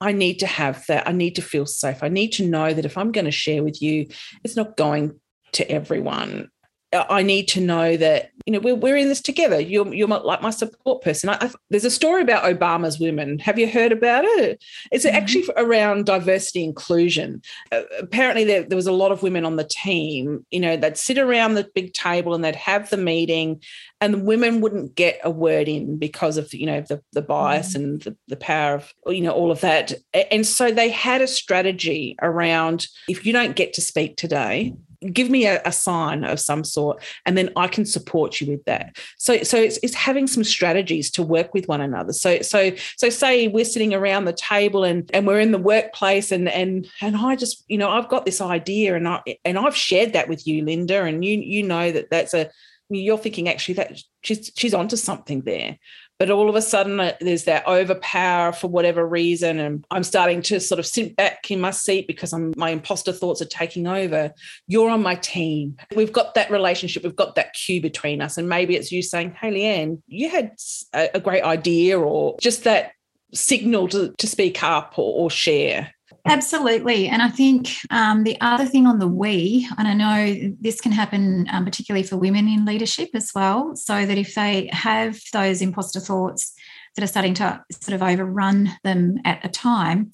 i 0.00 0.12
need 0.12 0.38
to 0.40 0.46
have 0.46 0.84
that. 0.86 1.06
I 1.06 1.12
need 1.12 1.36
to 1.36 1.42
feel 1.42 1.66
safe. 1.66 2.02
I 2.02 2.08
need 2.08 2.32
to 2.32 2.46
know 2.46 2.72
that 2.72 2.84
if 2.84 2.96
i'm 2.96 3.12
going 3.12 3.26
to 3.26 3.30
share 3.30 3.62
with 3.62 3.80
you 3.82 4.06
it's 4.44 4.56
not 4.56 4.76
going 4.76 5.20
to 5.52 5.70
everyone. 5.70 6.48
I 6.92 7.22
need 7.22 7.48
to 7.48 7.60
know 7.60 7.96
that 7.96 8.30
you 8.50 8.58
know 8.58 8.64
we're, 8.64 8.74
we're 8.74 8.96
in 8.96 9.08
this 9.08 9.20
together. 9.20 9.60
You're 9.60 9.94
you're 9.94 10.08
my, 10.08 10.16
like 10.18 10.42
my 10.42 10.50
support 10.50 11.02
person. 11.02 11.30
I, 11.30 11.38
I, 11.40 11.50
there's 11.70 11.84
a 11.84 11.90
story 11.90 12.20
about 12.20 12.42
Obama's 12.42 12.98
women. 12.98 13.38
Have 13.38 13.60
you 13.60 13.68
heard 13.70 13.92
about 13.92 14.24
it? 14.24 14.60
It's 14.90 15.06
Mhm. 15.06 15.12
actually 15.12 15.44
around 15.56 16.06
diversity 16.06 16.64
inclusion. 16.64 17.42
Uh, 17.70 17.82
apparently, 18.00 18.42
there, 18.42 18.64
there 18.64 18.74
was 18.74 18.88
a 18.88 18.92
lot 18.92 19.12
of 19.12 19.22
women 19.22 19.44
on 19.44 19.54
the 19.54 19.62
team. 19.64 20.44
You 20.50 20.58
know, 20.58 20.76
they'd 20.76 20.96
sit 20.96 21.16
around 21.16 21.54
the 21.54 21.70
big 21.76 21.92
table 21.92 22.34
and 22.34 22.42
they'd 22.44 22.56
have 22.56 22.90
the 22.90 22.96
meeting, 22.96 23.62
and 24.00 24.14
the 24.14 24.18
women 24.18 24.60
wouldn't 24.60 24.96
get 24.96 25.20
a 25.22 25.30
word 25.30 25.68
in 25.68 25.96
because 25.96 26.36
of 26.36 26.52
you 26.52 26.66
know 26.66 26.80
the 26.80 27.00
the 27.12 27.22
bias 27.22 27.76
and 27.76 28.02
the, 28.02 28.16
the 28.26 28.36
power 28.36 28.74
of 28.74 28.92
you 29.06 29.20
know 29.20 29.30
all 29.30 29.52
of 29.52 29.60
that. 29.60 29.92
And 30.32 30.44
so 30.44 30.72
they 30.72 30.88
had 30.90 31.22
a 31.22 31.28
strategy 31.28 32.16
around 32.20 32.88
if 33.08 33.24
you 33.24 33.32
don't 33.32 33.54
get 33.54 33.74
to 33.74 33.80
speak 33.80 34.16
today, 34.16 34.74
give 35.12 35.30
me 35.30 35.46
a, 35.46 35.62
a 35.64 35.72
sign 35.72 36.24
of 36.24 36.38
some 36.38 36.62
sort 36.62 37.02
and 37.24 37.38
then 37.38 37.50
i 37.56 37.66
can 37.66 37.84
support 37.84 38.40
you 38.40 38.50
with 38.50 38.64
that. 38.64 38.96
So 39.18 39.42
so 39.42 39.56
it's, 39.56 39.78
it's 39.82 39.94
having 39.94 40.26
some 40.26 40.44
strategies 40.44 41.10
to 41.12 41.22
work 41.22 41.54
with 41.54 41.68
one 41.68 41.80
another. 41.80 42.12
So 42.12 42.42
so 42.42 42.72
so 42.96 43.10
say 43.10 43.48
we're 43.48 43.64
sitting 43.64 43.94
around 43.94 44.24
the 44.24 44.32
table 44.32 44.84
and 44.84 45.10
and 45.14 45.26
we're 45.26 45.40
in 45.40 45.52
the 45.52 45.58
workplace 45.58 46.32
and 46.32 46.48
and 46.48 46.88
and 47.00 47.16
i 47.16 47.36
just 47.36 47.64
you 47.68 47.78
know 47.78 47.90
i've 47.90 48.08
got 48.08 48.24
this 48.24 48.40
idea 48.40 48.94
and 48.94 49.06
i 49.08 49.20
and 49.44 49.58
i've 49.58 49.76
shared 49.76 50.12
that 50.12 50.28
with 50.28 50.46
you 50.46 50.64
linda 50.64 51.04
and 51.04 51.24
you 51.24 51.38
you 51.38 51.62
know 51.62 51.90
that 51.92 52.10
that's 52.10 52.34
a 52.34 52.50
you're 52.88 53.18
thinking 53.18 53.48
actually 53.48 53.74
that 53.74 54.00
she's 54.22 54.50
she's 54.56 54.74
onto 54.74 54.96
something 54.96 55.42
there 55.42 55.78
but 56.20 56.30
all 56.30 56.48
of 56.48 56.54
a 56.54 56.62
sudden 56.62 57.00
uh, 57.00 57.14
there's 57.20 57.44
that 57.44 57.66
overpower 57.66 58.52
for 58.52 58.68
whatever 58.68 59.04
reason 59.04 59.58
and 59.58 59.84
i'm 59.90 60.04
starting 60.04 60.42
to 60.42 60.60
sort 60.60 60.78
of 60.78 60.86
sit 60.86 61.16
back 61.16 61.50
in 61.50 61.60
my 61.60 61.72
seat 61.72 62.06
because 62.06 62.32
i'm 62.32 62.52
my 62.56 62.70
imposter 62.70 63.12
thoughts 63.12 63.40
are 63.40 63.46
taking 63.46 63.86
over. 63.86 64.32
You're 64.66 64.90
on 64.90 65.02
my 65.02 65.14
team. 65.14 65.76
We've 65.96 66.12
got 66.12 66.34
that 66.34 66.50
relationship 66.50 67.02
we've 67.02 67.16
got 67.16 67.34
that 67.36 67.54
cue 67.54 67.80
between 67.80 68.20
us 68.20 68.36
and 68.36 68.48
maybe 68.48 68.76
it's 68.76 68.92
you 68.92 69.02
saying 69.02 69.34
hey 69.40 69.50
leanne 69.50 70.02
you 70.06 70.28
had 70.28 70.52
a, 70.94 71.08
a 71.14 71.20
great 71.20 71.42
idea 71.42 71.98
or 71.98 72.36
just 72.40 72.64
that 72.64 72.92
signal 73.32 73.88
to, 73.88 74.12
to 74.18 74.26
speak 74.26 74.62
up 74.62 74.98
or, 74.98 75.24
or 75.24 75.30
share 75.30 75.94
Absolutely. 76.26 77.08
And 77.08 77.22
I 77.22 77.28
think 77.28 77.68
um, 77.90 78.24
the 78.24 78.40
other 78.40 78.66
thing 78.66 78.86
on 78.86 78.98
the 78.98 79.08
we, 79.08 79.68
and 79.78 79.88
I 79.88 79.94
know 79.94 80.54
this 80.60 80.80
can 80.80 80.92
happen 80.92 81.46
um, 81.50 81.64
particularly 81.64 82.06
for 82.06 82.16
women 82.16 82.46
in 82.48 82.64
leadership 82.64 83.10
as 83.14 83.32
well, 83.34 83.74
so 83.74 84.04
that 84.04 84.18
if 84.18 84.34
they 84.34 84.68
have 84.72 85.20
those 85.32 85.62
imposter 85.62 86.00
thoughts 86.00 86.52
that 86.94 87.02
are 87.02 87.08
starting 87.08 87.34
to 87.34 87.64
sort 87.70 87.94
of 87.94 88.02
overrun 88.02 88.70
them 88.84 89.18
at 89.24 89.44
a 89.44 89.48
time, 89.48 90.12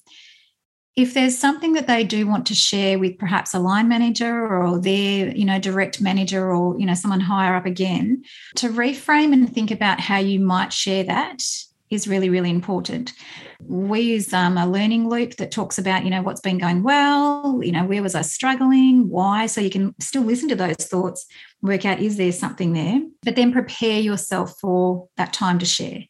if 0.95 1.13
there's 1.13 1.37
something 1.37 1.73
that 1.73 1.85
they 1.85 2.03
do 2.03 2.25
want 2.25 2.47
to 2.47 2.55
share 2.55 2.97
with 2.97 3.19
perhaps 3.19 3.53
a 3.53 3.59
line 3.59 3.87
manager 3.87 4.47
or 4.47 4.79
their 4.79 5.35
you 5.35 5.45
know 5.45 5.59
direct 5.59 6.01
manager 6.01 6.51
or 6.51 6.77
you 6.79 6.85
know 6.85 6.95
someone 6.95 7.19
higher 7.19 7.55
up 7.55 7.65
again 7.65 8.23
to 8.55 8.69
reframe 8.69 9.31
and 9.31 9.53
think 9.53 9.71
about 9.71 9.99
how 9.99 10.17
you 10.17 10.39
might 10.39 10.73
share 10.73 11.03
that 11.03 11.41
is 11.89 12.07
really, 12.07 12.29
really 12.29 12.49
important. 12.49 13.13
We 13.61 14.01
use 14.01 14.33
um, 14.33 14.57
a 14.57 14.67
learning 14.67 15.09
loop 15.09 15.37
that 15.37 15.51
talks 15.51 15.77
about, 15.77 16.03
you 16.03 16.09
know, 16.09 16.21
what's 16.21 16.41
been 16.41 16.57
going 16.57 16.83
well, 16.83 17.61
you 17.63 17.71
know, 17.71 17.85
where 17.85 18.03
was 18.03 18.15
I 18.15 18.21
struggling, 18.21 19.09
why, 19.09 19.45
so 19.45 19.61
you 19.61 19.69
can 19.69 19.95
still 19.99 20.23
listen 20.23 20.49
to 20.49 20.55
those 20.55 20.75
thoughts, 20.75 21.25
work 21.61 21.85
out 21.85 21.99
is 21.99 22.17
there 22.17 22.31
something 22.31 22.73
there, 22.73 23.01
but 23.23 23.35
then 23.35 23.51
prepare 23.51 23.99
yourself 23.99 24.55
for 24.59 25.07
that 25.17 25.33
time 25.33 25.59
to 25.59 25.65
share. 25.65 26.03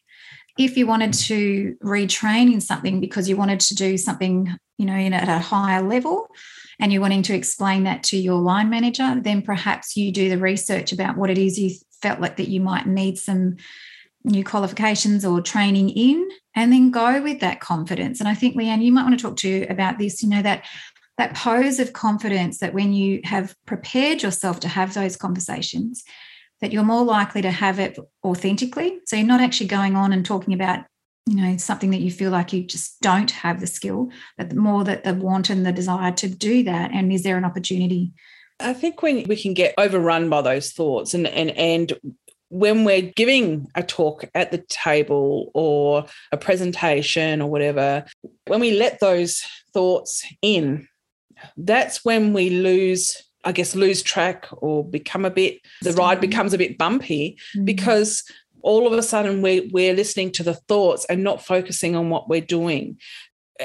If 0.58 0.76
you 0.76 0.86
wanted 0.88 1.12
to 1.14 1.76
retrain 1.84 2.52
in 2.52 2.60
something 2.60 3.00
because 3.00 3.28
you 3.28 3.36
wanted 3.36 3.60
to 3.60 3.74
do 3.76 3.96
something, 3.96 4.52
you 4.76 4.86
know, 4.86 4.96
in, 4.96 5.12
at 5.12 5.28
a 5.28 5.38
higher 5.38 5.82
level, 5.82 6.28
and 6.80 6.92
you're 6.92 7.02
wanting 7.02 7.22
to 7.24 7.34
explain 7.34 7.84
that 7.84 8.02
to 8.04 8.16
your 8.16 8.40
line 8.40 8.70
manager, 8.70 9.16
then 9.20 9.42
perhaps 9.42 9.96
you 9.96 10.12
do 10.12 10.28
the 10.28 10.38
research 10.38 10.92
about 10.92 11.16
what 11.16 11.30
it 11.30 11.38
is 11.38 11.58
you 11.58 11.70
felt 12.02 12.20
like 12.20 12.36
that 12.36 12.48
you 12.48 12.60
might 12.60 12.86
need 12.86 13.18
some 13.18 13.56
new 14.24 14.44
qualifications 14.44 15.24
or 15.24 15.40
training 15.40 15.90
in 15.90 16.28
and 16.54 16.72
then 16.72 16.90
go 16.90 17.22
with 17.22 17.40
that 17.40 17.60
confidence. 17.60 18.20
And 18.20 18.28
i 18.28 18.34
think 18.34 18.56
leanne 18.56 18.82
you 18.82 18.92
might 18.92 19.04
want 19.04 19.18
to 19.18 19.22
talk 19.22 19.36
to 19.38 19.66
about 19.70 19.98
this 19.98 20.22
you 20.22 20.28
know 20.28 20.42
that 20.42 20.64
that 21.18 21.34
pose 21.34 21.80
of 21.80 21.92
confidence 21.92 22.58
that 22.58 22.74
when 22.74 22.92
you 22.92 23.20
have 23.24 23.54
prepared 23.66 24.22
yourself 24.22 24.60
to 24.60 24.68
have 24.68 24.94
those 24.94 25.16
conversations 25.16 26.04
that 26.60 26.72
you're 26.72 26.84
more 26.84 27.04
likely 27.04 27.42
to 27.42 27.50
have 27.50 27.78
it 27.78 27.98
authentically. 28.24 28.98
So 29.06 29.16
you're 29.16 29.26
not 29.26 29.40
actually 29.40 29.68
going 29.68 29.96
on 29.96 30.12
and 30.12 30.24
talking 30.24 30.54
about 30.54 30.84
you 31.26 31.36
know 31.36 31.56
something 31.58 31.90
that 31.90 32.00
you 32.00 32.10
feel 32.10 32.30
like 32.30 32.54
you 32.54 32.64
just 32.64 33.00
don't 33.02 33.30
have 33.30 33.60
the 33.60 33.66
skill 33.66 34.08
but 34.38 34.48
the 34.48 34.56
more 34.56 34.82
that 34.84 35.04
the 35.04 35.12
want 35.12 35.50
and 35.50 35.66
the 35.66 35.72
desire 35.72 36.12
to 36.12 36.28
do 36.28 36.62
that. 36.64 36.90
And 36.92 37.12
is 37.12 37.22
there 37.22 37.36
an 37.36 37.44
opportunity? 37.44 38.12
I 38.60 38.72
think 38.72 39.02
when 39.02 39.24
we 39.24 39.36
can 39.36 39.54
get 39.54 39.74
overrun 39.78 40.30
by 40.30 40.42
those 40.42 40.72
thoughts 40.72 41.14
and 41.14 41.26
and 41.26 41.50
and 41.50 41.92
when 42.50 42.84
we're 42.84 43.02
giving 43.02 43.68
a 43.74 43.82
talk 43.82 44.24
at 44.34 44.50
the 44.50 44.64
table 44.68 45.50
or 45.54 46.06
a 46.32 46.36
presentation 46.36 47.42
or 47.42 47.50
whatever, 47.50 48.04
when 48.46 48.60
we 48.60 48.72
let 48.72 49.00
those 49.00 49.42
thoughts 49.72 50.24
in, 50.42 50.88
that's 51.56 52.04
when 52.04 52.32
we 52.32 52.50
lose, 52.50 53.22
I 53.44 53.52
guess, 53.52 53.74
lose 53.74 54.02
track 54.02 54.46
or 54.50 54.84
become 54.84 55.24
a 55.24 55.30
bit, 55.30 55.60
the 55.82 55.92
ride 55.92 56.20
becomes 56.20 56.54
a 56.54 56.58
bit 56.58 56.78
bumpy 56.78 57.38
mm-hmm. 57.54 57.64
because 57.64 58.24
all 58.62 58.86
of 58.86 58.92
a 58.92 59.02
sudden 59.02 59.42
we're, 59.42 59.62
we're 59.70 59.94
listening 59.94 60.32
to 60.32 60.42
the 60.42 60.54
thoughts 60.54 61.06
and 61.06 61.22
not 61.22 61.44
focusing 61.44 61.94
on 61.94 62.10
what 62.10 62.28
we're 62.28 62.40
doing 62.40 62.98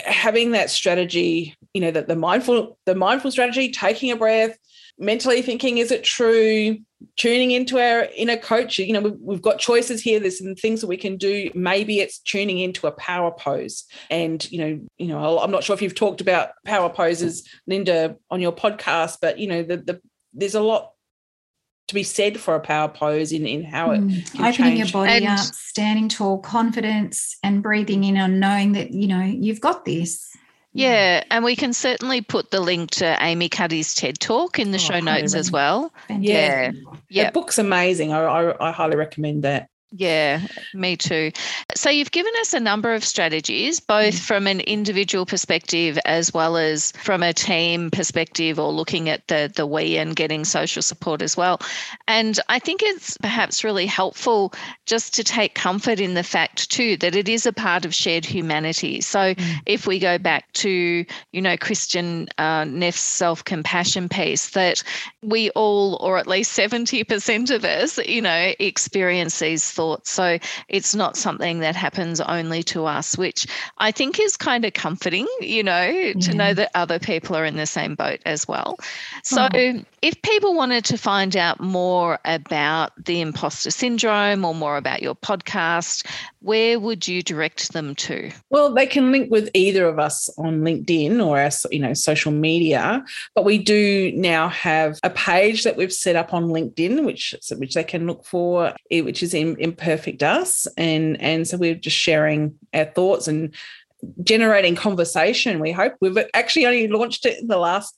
having 0.05 0.51
that 0.51 0.71
strategy 0.71 1.55
you 1.73 1.81
know 1.81 1.91
that 1.91 2.07
the 2.07 2.15
mindful 2.15 2.77
the 2.85 2.95
mindful 2.95 3.29
strategy 3.29 3.69
taking 3.69 4.11
a 4.11 4.15
breath 4.15 4.57
mentally 4.97 5.41
thinking, 5.41 5.77
is 5.77 5.91
it 5.91 6.03
true? 6.03 6.77
Tuning 7.17 7.51
into 7.51 7.79
our 7.79 8.07
inner 8.15 8.37
coach. 8.37 8.79
You 8.79 8.93
know, 8.93 9.01
we've, 9.01 9.19
we've 9.19 9.41
got 9.41 9.59
choices 9.59 10.01
here. 10.01 10.19
There's 10.19 10.39
some 10.39 10.55
things 10.55 10.81
that 10.81 10.87
we 10.87 10.97
can 10.97 11.17
do. 11.17 11.51
Maybe 11.53 11.99
it's 11.99 12.19
tuning 12.19 12.59
into 12.59 12.87
a 12.87 12.91
power 12.91 13.31
pose. 13.31 13.83
And, 14.09 14.49
you 14.51 14.59
know, 14.59 14.79
you 14.97 15.07
know, 15.07 15.39
I'm 15.39 15.51
not 15.51 15.63
sure 15.63 15.73
if 15.73 15.81
you've 15.81 15.95
talked 15.95 16.21
about 16.21 16.51
power 16.65 16.89
poses, 16.89 17.47
Linda, 17.67 18.15
on 18.29 18.39
your 18.39 18.53
podcast, 18.53 19.17
but 19.21 19.37
you 19.37 19.47
know, 19.47 19.63
the, 19.63 19.77
the 19.77 20.01
there's 20.33 20.55
a 20.55 20.61
lot 20.61 20.93
to 21.87 21.93
be 21.93 22.03
said 22.03 22.39
for 22.39 22.55
a 22.55 22.59
power 22.59 22.87
pose 22.87 23.31
in, 23.31 23.45
in 23.45 23.63
how 23.63 23.91
it 23.91 23.99
mm. 23.99 24.35
opening 24.35 24.53
change. 24.53 24.79
your 24.79 24.87
body 24.89 25.25
and, 25.25 25.39
up, 25.39 25.39
standing 25.39 26.09
tall, 26.09 26.39
confidence, 26.39 27.37
and 27.43 27.61
breathing 27.61 28.03
in 28.03 28.17
and 28.17 28.39
knowing 28.39 28.71
that 28.73 28.91
you 28.91 29.07
know 29.07 29.21
you've 29.21 29.61
got 29.61 29.85
this. 29.85 30.29
Yeah, 30.73 31.23
and 31.29 31.45
we 31.45 31.55
can 31.55 31.71
certainly 31.71 32.21
put 32.21 32.49
the 32.49 32.59
link 32.59 32.91
to 32.91 33.17
Amy 33.21 33.47
Cuddy's 33.47 33.93
TED 33.93 34.19
Talk 34.19 34.57
in 34.57 34.71
the 34.71 34.77
oh, 34.77 34.79
show 34.79 34.99
notes 34.99 35.35
as 35.35 35.51
well. 35.51 35.93
Yeah, 36.09 36.71
yeah, 37.09 37.25
the 37.25 37.31
book's 37.31 37.59
amazing. 37.59 38.11
I, 38.11 38.23
I, 38.23 38.69
I 38.69 38.71
highly 38.71 38.95
recommend 38.95 39.43
that. 39.43 39.69
Yeah, 39.95 40.41
me 40.73 40.97
too. 40.97 41.31
So 41.75 41.91
you've 41.91 42.09
given 42.09 42.33
us 42.41 42.55
a 42.55 42.59
number 42.59 42.95
of 42.95 43.05
strategies, 43.05 43.79
both 43.79 44.15
mm. 44.15 44.19
from 44.19 44.47
an 44.47 44.59
individual 44.61 45.27
perspective 45.27 45.99
as 46.03 46.33
well 46.33 46.57
as 46.57 46.93
from 46.93 47.21
a 47.21 47.31
team 47.31 47.91
perspective 47.91 48.57
or 48.57 48.71
looking 48.71 49.07
at 49.07 49.27
the 49.27 49.51
the 49.55 49.67
we 49.67 49.97
and 49.97 50.15
getting 50.15 50.45
social 50.45 50.81
support 50.81 51.21
as 51.21 51.37
well. 51.37 51.61
And 52.07 52.39
I 52.49 52.57
think 52.57 52.81
it's 52.81 53.17
perhaps 53.17 53.63
really 53.63 53.85
helpful 53.85 54.55
just 54.87 55.13
to 55.13 55.23
take 55.23 55.53
comfort 55.53 55.99
in 55.99 56.15
the 56.15 56.23
fact 56.23 56.71
too 56.71 56.97
that 56.97 57.15
it 57.15 57.29
is 57.29 57.45
a 57.45 57.53
part 57.53 57.85
of 57.85 57.93
shared 57.93 58.25
humanity. 58.25 58.99
So 58.99 59.35
mm. 59.35 59.59
if 59.67 59.85
we 59.85 59.99
go 59.99 60.17
back 60.17 60.51
to, 60.53 61.05
you 61.31 61.41
know, 61.41 61.55
Kristin 61.55 62.29
uh, 62.39 62.65
Neff's 62.65 62.99
self-compassion 62.99 64.09
piece, 64.09 64.49
that 64.51 64.83
we 65.21 65.51
all, 65.51 65.99
or 66.01 66.17
at 66.17 66.25
least 66.25 66.57
70% 66.57 67.51
of 67.53 67.63
us, 67.63 67.99
you 67.99 68.23
know, 68.23 68.53
experience 68.57 69.37
these 69.37 69.69
thoughts 69.69 69.82
thoughts. 69.83 70.11
So 70.11 70.39
it's 70.69 70.95
not 70.95 71.17
something 71.17 71.59
that 71.59 71.75
happens 71.75 72.21
only 72.21 72.63
to 72.63 72.85
us, 72.85 73.17
which 73.17 73.45
I 73.79 73.91
think 73.91 74.19
is 74.19 74.37
kind 74.37 74.63
of 74.63 74.73
comforting, 74.73 75.27
you 75.41 75.63
know, 75.63 75.83
yeah. 75.83 76.13
to 76.13 76.33
know 76.33 76.53
that 76.53 76.71
other 76.73 76.99
people 76.99 77.35
are 77.35 77.45
in 77.45 77.57
the 77.57 77.65
same 77.65 77.95
boat 77.95 78.19
as 78.25 78.47
well. 78.47 78.77
So 79.23 79.47
oh. 79.53 79.81
if 80.01 80.21
people 80.21 80.55
wanted 80.55 80.85
to 80.85 80.97
find 80.97 81.35
out 81.35 81.59
more 81.59 82.19
about 82.23 82.91
the 83.03 83.19
imposter 83.19 83.71
syndrome 83.71 84.45
or 84.45 84.55
more 84.55 84.77
about 84.77 85.01
your 85.01 85.15
podcast, 85.15 86.05
where 86.39 86.79
would 86.79 87.07
you 87.07 87.21
direct 87.21 87.73
them 87.73 87.95
to? 87.95 88.31
Well, 88.49 88.73
they 88.73 88.85
can 88.85 89.11
link 89.11 89.31
with 89.31 89.49
either 89.53 89.87
of 89.87 89.99
us 89.99 90.29
on 90.37 90.61
LinkedIn 90.61 91.25
or 91.25 91.39
our, 91.39 91.49
you 91.71 91.79
know, 91.79 91.93
social 91.93 92.31
media. 92.31 93.03
But 93.35 93.45
we 93.45 93.57
do 93.57 94.11
now 94.13 94.49
have 94.49 94.99
a 95.03 95.09
page 95.09 95.63
that 95.63 95.77
we've 95.77 95.93
set 95.93 96.15
up 96.15 96.33
on 96.33 96.45
LinkedIn, 96.45 97.05
which 97.05 97.33
which 97.57 97.73
they 97.73 97.83
can 97.83 98.07
look 98.07 98.25
for, 98.25 98.73
eh, 98.91 99.01
which 99.01 99.23
is 99.23 99.33
in 99.33 99.55
imperfect 99.73 100.23
us, 100.23 100.67
and 100.77 101.19
and 101.21 101.47
so 101.47 101.57
we're 101.57 101.75
just 101.75 101.97
sharing 101.97 102.55
our 102.73 102.85
thoughts 102.85 103.27
and 103.27 103.53
generating 104.23 104.75
conversation. 104.75 105.59
We 105.59 105.71
hope 105.71 105.95
we've 106.01 106.17
actually 106.33 106.65
only 106.65 106.87
launched 106.87 107.25
it 107.25 107.39
in 107.39 107.47
the 107.47 107.57
last 107.57 107.95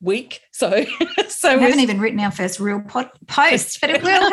week. 0.00 0.40
So, 0.52 0.84
so 1.28 1.56
we 1.56 1.62
haven't 1.62 1.80
even 1.80 2.00
written 2.00 2.20
our 2.20 2.30
first 2.30 2.60
real 2.60 2.80
pod- 2.80 3.10
post, 3.26 3.80
but 3.80 3.90
it 3.90 4.02
will 4.02 4.30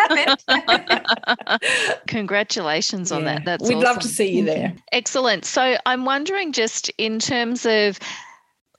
happen. 0.47 1.59
Congratulations 2.07 3.11
on 3.11 3.23
yeah. 3.23 3.35
that. 3.35 3.45
That's 3.45 3.63
we'd 3.63 3.75
awesome. 3.75 3.85
love 3.85 3.99
to 3.99 4.07
see 4.07 4.37
you 4.37 4.45
there. 4.45 4.75
Excellent. 4.91 5.45
So, 5.45 5.77
I'm 5.85 6.05
wondering, 6.05 6.51
just 6.51 6.89
in 6.97 7.19
terms 7.19 7.65
of 7.65 7.99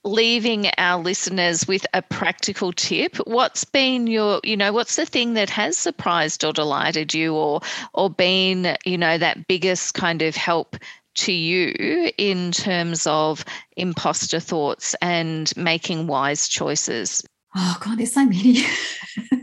leaving 0.05 0.69
our 0.77 1.01
listeners 1.01 1.67
with 1.67 1.85
a 1.93 2.01
practical 2.01 2.71
tip 2.71 3.17
what's 3.25 3.65
been 3.65 4.05
your 4.05 4.39
you 4.43 4.55
know 4.55 4.71
what's 4.71 4.95
the 4.95 5.05
thing 5.05 5.33
that 5.33 5.49
has 5.49 5.77
surprised 5.77 6.45
or 6.45 6.53
delighted 6.53 7.11
you 7.13 7.33
or 7.33 7.59
or 7.93 8.07
been 8.07 8.77
you 8.85 8.97
know 8.97 9.17
that 9.17 9.47
biggest 9.47 9.95
kind 9.95 10.21
of 10.21 10.35
help 10.35 10.77
to 11.15 11.31
you 11.31 12.11
in 12.17 12.51
terms 12.51 13.07
of 13.07 13.43
imposter 13.75 14.39
thoughts 14.39 14.95
and 15.01 15.51
making 15.55 16.07
wise 16.07 16.47
choices? 16.47 17.23
Oh, 17.55 17.77
God, 17.79 17.97
there's 17.97 18.11
so 18.11 18.25
many. 18.25 18.63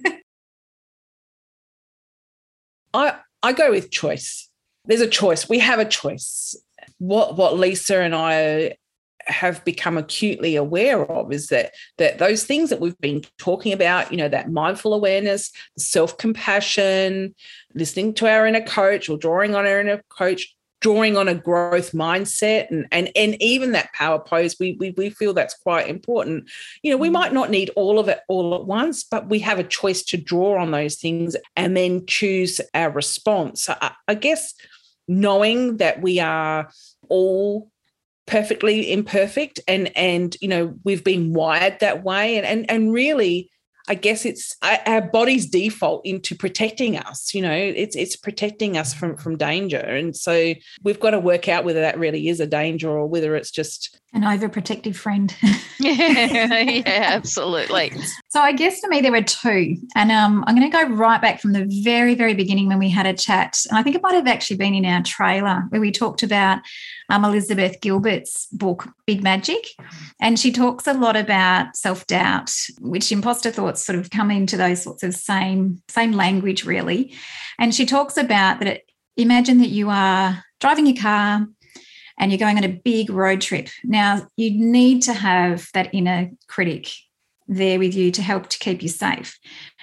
I, 2.95 3.17
I 3.43 3.53
go 3.55 3.71
with 3.71 3.91
choice. 3.91 4.51
There's 4.85 5.01
a 5.01 5.09
choice. 5.09 5.49
We 5.49 5.61
have 5.61 5.79
a 5.79 5.87
choice. 5.87 6.55
What 6.99 7.37
what 7.37 7.55
Leesa 7.55 8.05
and 8.05 8.15
I 8.15 8.77
have 9.27 9.65
become 9.65 9.97
acutely 9.97 10.57
aware 10.57 11.05
of 11.11 11.33
is 11.33 11.49
that 11.49 11.73
that 11.99 12.19
those 12.19 12.45
things 12.45 12.71
that 12.71 12.81
we've 12.81 12.99
been 13.01 13.23
talking 13.39 13.73
about, 13.73 14.11
you 14.11 14.17
know, 14.17 14.29
that 14.29 14.51
mindful 14.51 14.95
awareness, 14.95 15.51
self-compassion, 15.79 17.35
listening 17.75 18.15
to 18.15 18.29
our 18.29 18.47
inner 18.47 18.63
coach 18.63 19.09
or 19.09 19.17
drawing 19.17 19.55
on 19.55 19.67
our 19.67 19.81
inner 19.81 20.03
coach, 20.09 20.55
drawing 20.83 21.17
on 21.17 21.29
a 21.29 21.35
growth 21.35 21.93
mindset 21.93 22.69
and 22.71 22.87
and 22.91 23.11
and 23.15 23.41
even 23.41 23.73
that 23.73 23.93
power 23.93 24.19
pose 24.19 24.57
we, 24.59 24.77
we 24.79 24.91
we 24.97 25.09
feel 25.09 25.33
that's 25.33 25.55
quite 25.55 25.89
important 25.89 26.51
you 26.83 26.91
know 26.91 26.97
we 26.97 27.09
mm. 27.09 27.13
might 27.13 27.33
not 27.33 27.51
need 27.51 27.71
all 27.77 27.99
of 27.99 28.09
it 28.09 28.21
all 28.29 28.55
at 28.55 28.67
once 28.67 29.05
but 29.05 29.29
we 29.29 29.39
have 29.39 29.61
a 29.61 29.65
choice 29.65 30.03
to 30.03 30.17
draw 30.17 30.61
on 30.61 30.73
those 30.73 30.97
things 30.97 31.37
and 31.57 31.77
then 31.77 32.05
choose 32.07 32.61
our 32.75 32.91
response 32.91 33.69
i, 33.69 33.93
I 34.09 34.15
guess 34.15 34.55
knowing 35.09 35.77
that 35.79 36.03
we 36.03 36.19
are 36.19 36.69
all 37.09 37.71
perfectly 38.27 38.93
imperfect 38.93 39.59
and 39.67 39.95
and 39.97 40.37
you 40.41 40.49
know 40.49 40.75
we've 40.85 41.03
been 41.03 41.33
wired 41.33 41.79
that 41.81 42.05
way 42.05 42.37
and 42.37 42.47
and, 42.47 42.71
and 42.71 42.93
really 42.93 43.51
I 43.89 43.95
guess 43.97 44.25
it's 44.25 44.57
our 44.63 45.03
body's 45.03 45.47
default 45.47 46.07
into 46.07 46.37
protecting 46.37 46.97
us. 46.97 47.35
You 47.35 47.43
know, 47.43 47.53
it's 47.53 47.97
it's 47.97 48.17
protecting 48.17 48.77
us 48.77 48.95
from 48.95 49.17
from 49.17 49.37
danger, 49.37 49.81
and 49.81 50.17
so 50.17 50.55
we've 50.85 51.01
got 51.01 51.11
to 51.11 51.21
work 51.21 51.49
out 51.49 51.65
whether 51.65 51.81
that 51.81 51.99
really 51.99 52.29
is 52.29 52.39
a 52.39 52.47
danger 52.47 52.89
or 52.89 53.07
whether 53.07 53.35
it's 53.35 53.51
just 53.51 53.99
an 54.13 54.23
overprotective 54.23 54.95
friend. 54.97 55.35
yeah, 55.81 56.61
yeah, 56.63 56.83
absolutely. 56.87 57.93
So 58.29 58.41
I 58.41 58.53
guess 58.53 58.81
for 58.81 58.89
me 58.89 59.01
there 59.01 59.13
were 59.13 59.23
two, 59.23 59.77
and 59.95 60.13
um, 60.13 60.45
I'm 60.47 60.57
going 60.57 60.71
to 60.71 60.77
go 60.77 60.89
right 60.95 61.21
back 61.21 61.41
from 61.41 61.53
the 61.53 61.67
very 61.83 62.15
very 62.15 62.35
beginning 62.35 62.69
when 62.69 62.79
we 62.79 62.91
had 62.91 63.07
a 63.07 63.15
chat, 63.15 63.59
and 63.69 63.79
I 63.79 63.83
think 63.83 63.97
it 63.97 64.03
might 64.03 64.15
have 64.15 64.27
actually 64.27 64.57
been 64.57 64.75
in 64.75 64.85
our 64.85 65.03
trailer 65.03 65.65
where 65.71 65.81
we 65.81 65.91
talked 65.91 66.23
about 66.23 66.61
um, 67.13 67.25
Elizabeth 67.27 67.81
Gilbert's 67.81 68.47
book, 68.47 68.89
Big 69.07 69.23
Magic. 69.23 69.67
And 70.21 70.39
she 70.39 70.51
talks 70.51 70.87
a 70.87 70.95
lot 70.95 71.15
about 71.15 71.77
self 71.77 72.07
doubt, 72.07 72.51
which 72.81 73.13
imposter 73.13 73.51
thoughts 73.51 73.85
sort 73.85 73.99
of 73.99 74.11
come 74.11 74.31
into 74.31 74.57
those 74.57 74.83
sorts 74.83 75.03
of 75.03 75.15
same, 75.15 75.83
same 75.89 76.13
language, 76.13 76.65
really. 76.65 77.15
And 77.59 77.75
she 77.75 77.85
talks 77.85 78.17
about 78.17 78.61
that 78.61 78.69
it, 78.69 78.91
imagine 79.17 79.59
that 79.59 79.69
you 79.69 79.91
are 79.91 80.43
driving 80.59 80.87
your 80.87 81.01
car 81.01 81.47
and 82.19 82.31
you're 82.31 82.39
going 82.39 82.57
on 82.57 82.65
a 82.65 82.69
big 82.69 83.11
road 83.11 83.41
trip. 83.41 83.69
Now, 83.85 84.27
you 84.37 84.51
need 84.51 85.03
to 85.03 85.13
have 85.13 85.69
that 85.75 85.95
inner 85.95 86.31
critic 86.49 86.89
there 87.49 87.79
with 87.79 87.95
you 87.95 88.11
to 88.13 88.23
help 88.23 88.49
to 88.49 88.59
keep 88.59 88.83
you 88.83 88.89
safe 88.89 89.39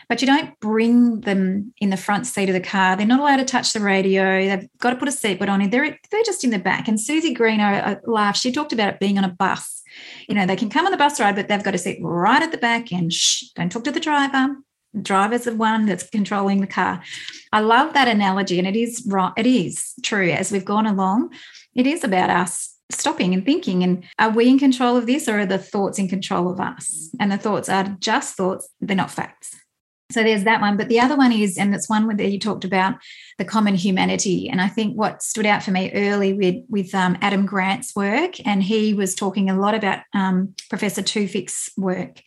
but 0.10 0.22
you 0.22 0.28
don't 0.28 0.60
bring 0.60 1.22
them 1.22 1.72
in 1.78 1.92
the 1.92 1.98
front 1.98 2.26
seat 2.26 2.50
of 2.50 2.54
the 2.54 2.60
car. 2.60 2.98
They're 2.98 3.06
not 3.06 3.20
allowed 3.20 3.38
to 3.38 3.46
touch 3.46 3.74
the 3.74 3.80
radio. 3.80 4.48
They've 4.48 4.68
got 4.80 4.90
to 4.90 4.96
put 4.96 5.08
a 5.08 5.12
seatbelt 5.12 5.50
on. 5.50 5.70
They're, 5.70 5.98
they're 6.10 6.24
just 6.24 6.44
in 6.44 6.50
the 6.50 6.58
back. 6.58 6.88
And 6.88 7.00
Suzy 7.00 7.32
Green 7.32 7.60
uh, 7.60 8.00
laughed. 8.06 8.40
She 8.40 8.52
talked 8.52 8.74
about 8.74 8.96
it 8.96 9.00
being 9.00 9.20
on 9.20 9.24
a 9.24 9.30
bus. 9.30 9.84
You 10.28 10.34
know, 10.34 10.48
they 10.48 10.56
can 10.56 10.72
come 10.72 10.86
on 10.86 10.92
the 10.92 10.98
bus 10.98 11.20
ride, 11.20 11.36
but 11.36 11.48
they've 11.48 11.64
got 11.64 11.72
to 11.72 11.78
sit 11.78 12.00
right 12.02 12.42
at 12.42 12.52
the 12.52 12.58
back 12.58 12.92
and 12.92 13.14
shh, 13.14 13.44
don't 13.56 13.72
talk 13.72 13.84
to 13.84 13.92
the 13.92 14.00
driver. 14.00 14.56
Driver's 15.00 15.44
the 15.44 15.56
one 15.56 15.86
that's 15.86 16.10
controlling 16.10 16.62
the 16.62 16.68
car. 16.68 17.04
I 17.54 17.60
love 17.60 17.94
that 17.94 18.08
analogy, 18.08 18.58
and 18.58 18.68
it 18.68 18.76
is 18.76 19.06
right. 19.08 19.32
It 19.38 19.46
is 19.46 19.94
true. 20.02 20.32
As 20.32 20.52
we've 20.52 20.66
gone 20.66 20.88
along, 20.88 21.32
it 21.80 21.88
is 21.88 22.04
about 22.04 22.30
us 22.30 22.76
stopping 22.92 23.34
and 23.34 23.46
thinking 23.46 23.84
and 23.84 24.04
are 24.18 24.32
we 24.32 24.50
in 24.50 24.58
control 24.58 24.98
of 24.98 25.06
this 25.06 25.28
or 25.28 25.40
are 25.40 25.46
the 25.46 25.60
thoughts 25.60 26.00
in 26.00 26.08
control 26.08 26.52
of 26.52 26.60
us 26.60 27.10
and 27.20 27.32
the 27.32 27.38
thoughts 27.38 27.70
are 27.70 27.96
just 28.00 28.36
thoughts 28.36 28.68
they're 28.82 28.96
not 28.96 29.12
facts 29.12 29.56
so 30.12 30.24
there's 30.24 30.44
that 30.46 30.62
one. 30.62 30.76
But 30.76 30.90
the 30.90 31.00
other 31.00 31.16
one 31.16 31.32
is, 31.32 31.58
and 31.58 31.74
it's 31.74 31.90
one 31.90 32.08
where 32.08 32.20
you 32.20 32.40
talked 32.40 32.66
about 32.66 32.96
the 33.38 33.46
common 33.46 33.76
humanity. 33.76 34.50
And 34.50 34.60
I 34.60 34.68
think 34.68 34.96
what 34.96 35.22
stood 35.22 35.46
out 35.46 35.62
for 35.62 35.70
me 35.70 35.92
early 35.94 36.34
with, 36.34 36.56
with 36.68 36.96
um, 36.96 37.16
Adam 37.22 37.46
Grant's 37.46 37.96
work, 37.96 38.36
and 38.46 38.64
he 38.64 38.94
was 38.94 39.14
talking 39.14 39.50
a 39.50 39.60
lot 39.60 39.76
about 39.76 40.00
um, 40.16 40.56
Professor 40.70 41.04
Tewfik's 41.04 41.70
work. 41.78 42.22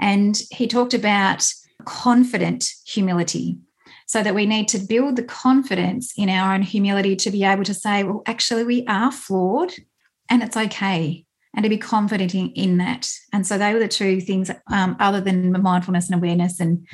And 0.00 0.42
he 0.50 0.66
talked 0.66 0.92
about 0.94 1.46
confident 1.84 2.68
humility. 2.84 3.58
So 4.10 4.24
that 4.24 4.34
we 4.34 4.44
need 4.44 4.66
to 4.70 4.78
build 4.80 5.14
the 5.14 5.22
confidence 5.22 6.12
in 6.16 6.28
our 6.28 6.52
own 6.52 6.62
humility 6.62 7.14
to 7.14 7.30
be 7.30 7.44
able 7.44 7.62
to 7.62 7.72
say, 7.72 8.02
well, 8.02 8.24
actually, 8.26 8.64
we 8.64 8.84
are 8.88 9.12
flawed 9.12 9.72
and 10.28 10.42
it's 10.42 10.56
okay 10.56 11.24
and 11.54 11.62
to 11.62 11.68
be 11.68 11.78
confident 11.78 12.34
in, 12.34 12.50
in 12.56 12.78
that. 12.78 13.08
And 13.32 13.46
so 13.46 13.56
they 13.56 13.72
were 13.72 13.78
the 13.78 13.86
two 13.86 14.20
things, 14.20 14.50
um, 14.66 14.96
other 14.98 15.20
than 15.20 15.52
mindfulness 15.62 16.10
and 16.10 16.16
awareness 16.16 16.58
and 16.58 16.88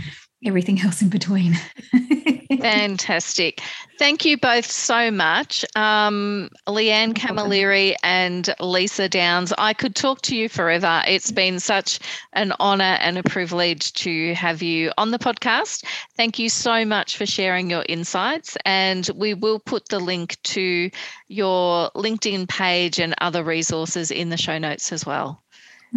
everything 0.45 0.79
else 0.85 1.01
in 1.01 1.09
between. 1.09 1.55
Fantastic. 2.61 3.61
Thank 3.99 4.25
you 4.25 4.37
both 4.37 4.71
so 4.71 5.11
much. 5.11 5.65
Um, 5.75 6.51
Leanne 6.67 7.15
Camilleri 7.15 7.95
and 8.03 8.45
Leesa 8.61 9.09
Downes, 9.09 9.53
I 9.57 9.73
could 9.73 9.95
talk 9.95 10.21
to 10.23 10.37
you 10.37 10.49
forever. 10.49 11.03
It's 11.07 11.31
been 11.31 11.61
such 11.61 11.99
an 12.35 12.53
honour 12.61 12.99
and 13.01 13.17
a 13.17 13.23
privilege 13.23 13.93
to 13.95 14.35
have 14.35 14.63
you 14.63 14.93
on 14.99 15.11
the 15.11 15.19
podcast. 15.19 15.85
Thank 16.17 16.39
you 16.39 16.49
so 16.49 16.85
much 16.85 17.17
for 17.17 17.27
sharing 17.27 17.71
your 17.71 17.85
insights. 17.89 18.57
And 18.65 19.09
we 19.15 19.35
will 19.35 19.59
put 19.59 19.89
the 19.89 19.99
link 19.99 20.37
to 20.45 20.91
your 21.29 21.91
LinkedIn 21.93 22.49
page 22.49 22.99
and 22.99 23.15
other 23.21 23.43
resources 23.43 24.11
in 24.11 24.29
the 24.29 24.37
show 24.37 24.59
notes 24.59 24.93
as 24.93 25.07
well. 25.07 25.43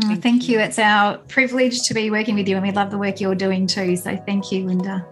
Oh, 0.06 0.16
thank 0.16 0.48
you. 0.48 0.60
It's 0.60 0.80
our 0.80 1.18
privilege 1.18 1.82
to 1.84 1.94
be 1.94 2.10
working 2.12 2.36
with 2.36 2.48
you, 2.48 2.56
and 2.56 2.66
we 2.66 2.72
love 2.72 2.92
the 2.92 2.98
work 2.98 3.20
you're 3.20 3.36
doing 3.36 3.68
too. 3.68 3.96
So 3.96 4.16
thank 4.18 4.52
you, 4.52 4.66
Linda. 4.66 5.06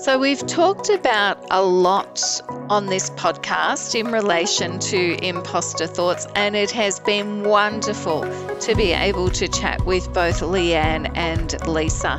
So, 0.00 0.16
we've 0.16 0.46
talked 0.46 0.88
about 0.88 1.46
a 1.50 1.60
lot 1.60 2.22
on 2.70 2.86
this 2.86 3.10
podcast 3.10 3.94
in 3.94 4.10
relation 4.10 4.78
to 4.78 5.22
imposter 5.22 5.86
thoughts, 5.86 6.26
and 6.34 6.56
it 6.56 6.70
has 6.70 6.98
been 7.00 7.44
wonderful 7.44 8.22
to 8.60 8.74
be 8.74 8.92
able 8.92 9.28
to 9.28 9.46
chat 9.46 9.84
with 9.84 10.10
both 10.14 10.40
Leanne 10.40 11.14
and 11.18 11.50
Leesa. 11.66 12.16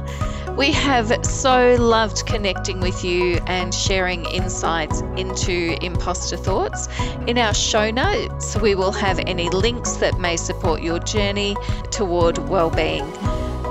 We 0.55 0.71
have 0.73 1.25
so 1.25 1.75
loved 1.79 2.27
connecting 2.27 2.81
with 2.81 3.03
you 3.03 3.39
and 3.47 3.73
sharing 3.73 4.25
insights 4.25 5.01
into 5.17 5.75
imposter 5.83 6.37
thoughts. 6.37 6.87
In 7.25 7.39
our 7.39 7.55
show 7.55 7.89
notes, 7.89 8.55
we 8.57 8.75
will 8.75 8.91
have 8.91 9.17
any 9.25 9.49
links 9.49 9.93
that 9.93 10.19
may 10.19 10.37
support 10.37 10.83
your 10.83 10.99
journey 10.99 11.55
toward 11.89 12.37
well-being. 12.47 13.11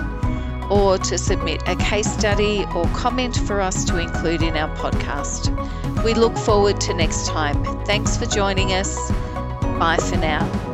or 0.73 0.97
to 0.97 1.17
submit 1.17 1.61
a 1.67 1.75
case 1.75 2.11
study 2.11 2.65
or 2.75 2.85
comment 2.87 3.35
for 3.35 3.61
us 3.61 3.85
to 3.85 3.99
include 3.99 4.41
in 4.41 4.57
our 4.57 4.75
podcast. 4.75 5.51
We 6.03 6.15
look 6.15 6.35
forward 6.35 6.81
to 6.81 6.93
next 6.95 7.27
time. 7.27 7.63
Thanks 7.85 8.17
for 8.17 8.25
joining 8.25 8.73
us. 8.73 9.11
Bye 9.77 9.97
for 9.97 10.17
now. 10.17 10.72